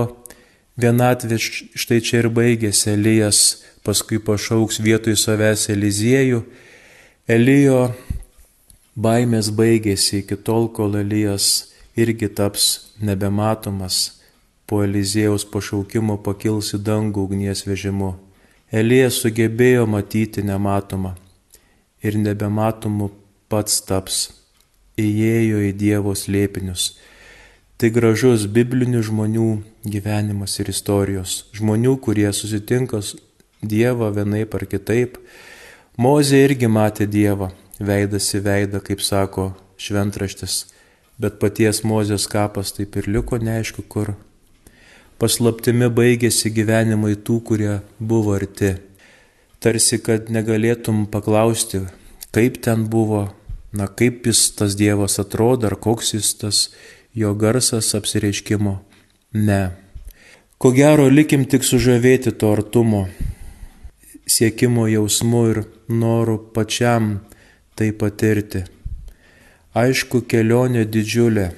vienatvė 0.76 1.38
štai 1.40 2.02
čia 2.04 2.20
ir 2.20 2.28
baigėsi, 2.28 2.92
Elijas 2.92 3.62
paskui 3.86 4.20
pašauks 4.20 4.82
vietoj 4.82 5.16
savęs 5.16 5.70
Eliziejų. 5.72 6.42
Elijo 7.26 7.80
baimės 8.94 9.48
baigėsi 9.56 10.20
iki 10.20 10.36
tol, 10.36 10.68
kol 10.68 10.98
Elijas 11.00 11.72
irgi 11.96 12.28
taps 12.28 12.92
nebematomas, 13.00 14.15
po 14.66 14.82
Elizėjaus 14.84 15.46
pašaukimo 15.50 16.18
pakils 16.26 16.72
į 16.76 16.80
dangų 16.86 17.26
ugnies 17.28 17.64
vežimu. 17.66 18.14
Elijas 18.74 19.20
sugebėjo 19.22 19.86
matyti 19.86 20.42
nematomą 20.42 21.14
ir 22.02 22.18
nebematomu 22.18 23.10
pats 23.50 23.78
taps, 23.86 24.18
įėjo 24.98 25.62
į 25.68 25.72
Dievo 25.78 26.14
slėpinius. 26.18 26.96
Tai 27.76 27.90
gražus 27.92 28.46
biblinių 28.50 29.02
žmonių 29.06 29.48
gyvenimas 29.84 30.56
ir 30.62 30.70
istorijos. 30.72 31.44
Žmonių, 31.54 31.98
kurie 32.02 32.30
susitinka 32.32 33.02
Dievą 33.62 34.08
vienaip 34.16 34.54
ar 34.56 34.64
kitaip. 34.68 35.18
Mozė 36.00 36.42
irgi 36.44 36.68
matė 36.68 37.06
Dievą, 37.06 37.52
veidas 37.78 38.32
į 38.34 38.42
veidą, 38.48 38.80
kaip 38.84 39.04
sako 39.04 39.50
šventraštis 39.76 40.64
bet 41.18 41.38
paties 41.40 41.82
Mozės 41.84 42.28
kapas 42.30 42.74
taip 42.76 42.96
ir 43.00 43.08
liko 43.08 43.38
neaišku 43.40 43.84
kur. 43.88 44.14
Paslaptimi 45.16 45.86
baigėsi 45.88 46.50
gyvenimai 46.52 47.14
tų, 47.16 47.38
kurie 47.48 47.78
buvo 47.96 48.34
arti. 48.36 48.74
Tarsi, 49.64 49.96
kad 50.04 50.26
negalėtum 50.28 51.06
paklausti, 51.08 51.86
kaip 52.36 52.58
ten 52.60 52.82
buvo, 52.92 53.22
na 53.72 53.86
kaip 53.88 54.28
jis 54.28 54.42
tas 54.58 54.76
Dievas 54.76 55.16
atrodo, 55.22 55.70
ar 55.70 55.78
koks 55.80 56.12
jis 56.18 56.34
tas 56.36 56.58
jo 57.16 57.32
garsas 57.32 57.94
apsireiškimo. 57.96 58.74
Ne. 59.40 59.62
Ko 60.60 60.74
gero, 60.76 61.08
likim 61.08 61.48
tik 61.48 61.64
sužavėti 61.64 62.34
to 62.36 62.52
artumo, 62.52 63.06
siekimo 64.28 64.84
jausmu 64.92 65.42
ir 65.54 65.62
noru 65.88 66.36
pačiam 66.52 67.22
tai 67.72 67.88
patirti. 67.96 68.66
Aišku, 69.72 70.26
kelionė 70.28 70.84
didžiulė 70.84 71.48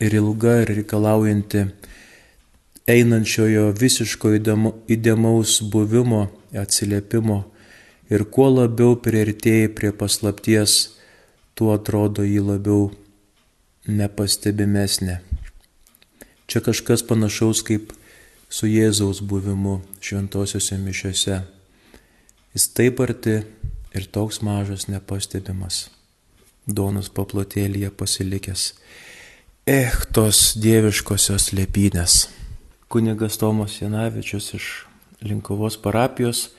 ir 0.00 0.20
ilga 0.24 0.62
ir 0.64 0.76
reikalaujanti 0.80 1.68
einančiojo 2.90 3.70
visiško 3.78 4.32
įdėmaus 4.90 5.60
buvimo, 5.72 6.26
atsiliepimo 6.56 7.38
ir 8.12 8.24
kuo 8.24 8.48
labiau 8.50 8.96
prieartėjai 8.98 9.70
prie 9.76 9.92
paslapties, 9.92 10.96
tuo 11.54 11.72
atrodo 11.76 12.26
jį 12.26 12.42
labiau 12.50 12.90
nepastebimesnė. 13.86 15.20
Čia 16.46 16.60
kažkas 16.60 17.04
panašaus 17.06 17.62
kaip 17.64 17.94
su 18.52 18.68
Jėzaus 18.68 19.22
buvimu 19.24 19.80
šventosiuose 20.04 20.76
mišiuose. 20.82 21.40
Jis 22.52 22.68
taip 22.76 23.00
arti 23.00 23.40
ir 23.96 24.06
toks 24.12 24.42
mažas 24.44 24.88
nepastebimas 24.92 25.86
duonos 26.66 27.08
paplotėlėje 27.10 27.90
pasilikęs. 27.96 28.72
Eh, 29.66 29.94
tos 30.14 30.52
dieviškosios 30.58 31.52
lėpynės. 31.56 32.26
Kunigas 32.92 33.38
Tomas 33.38 33.82
Janavičius 33.82 34.54
iš 34.54 34.84
Linkovos 35.22 35.82
parapijos 35.82 36.50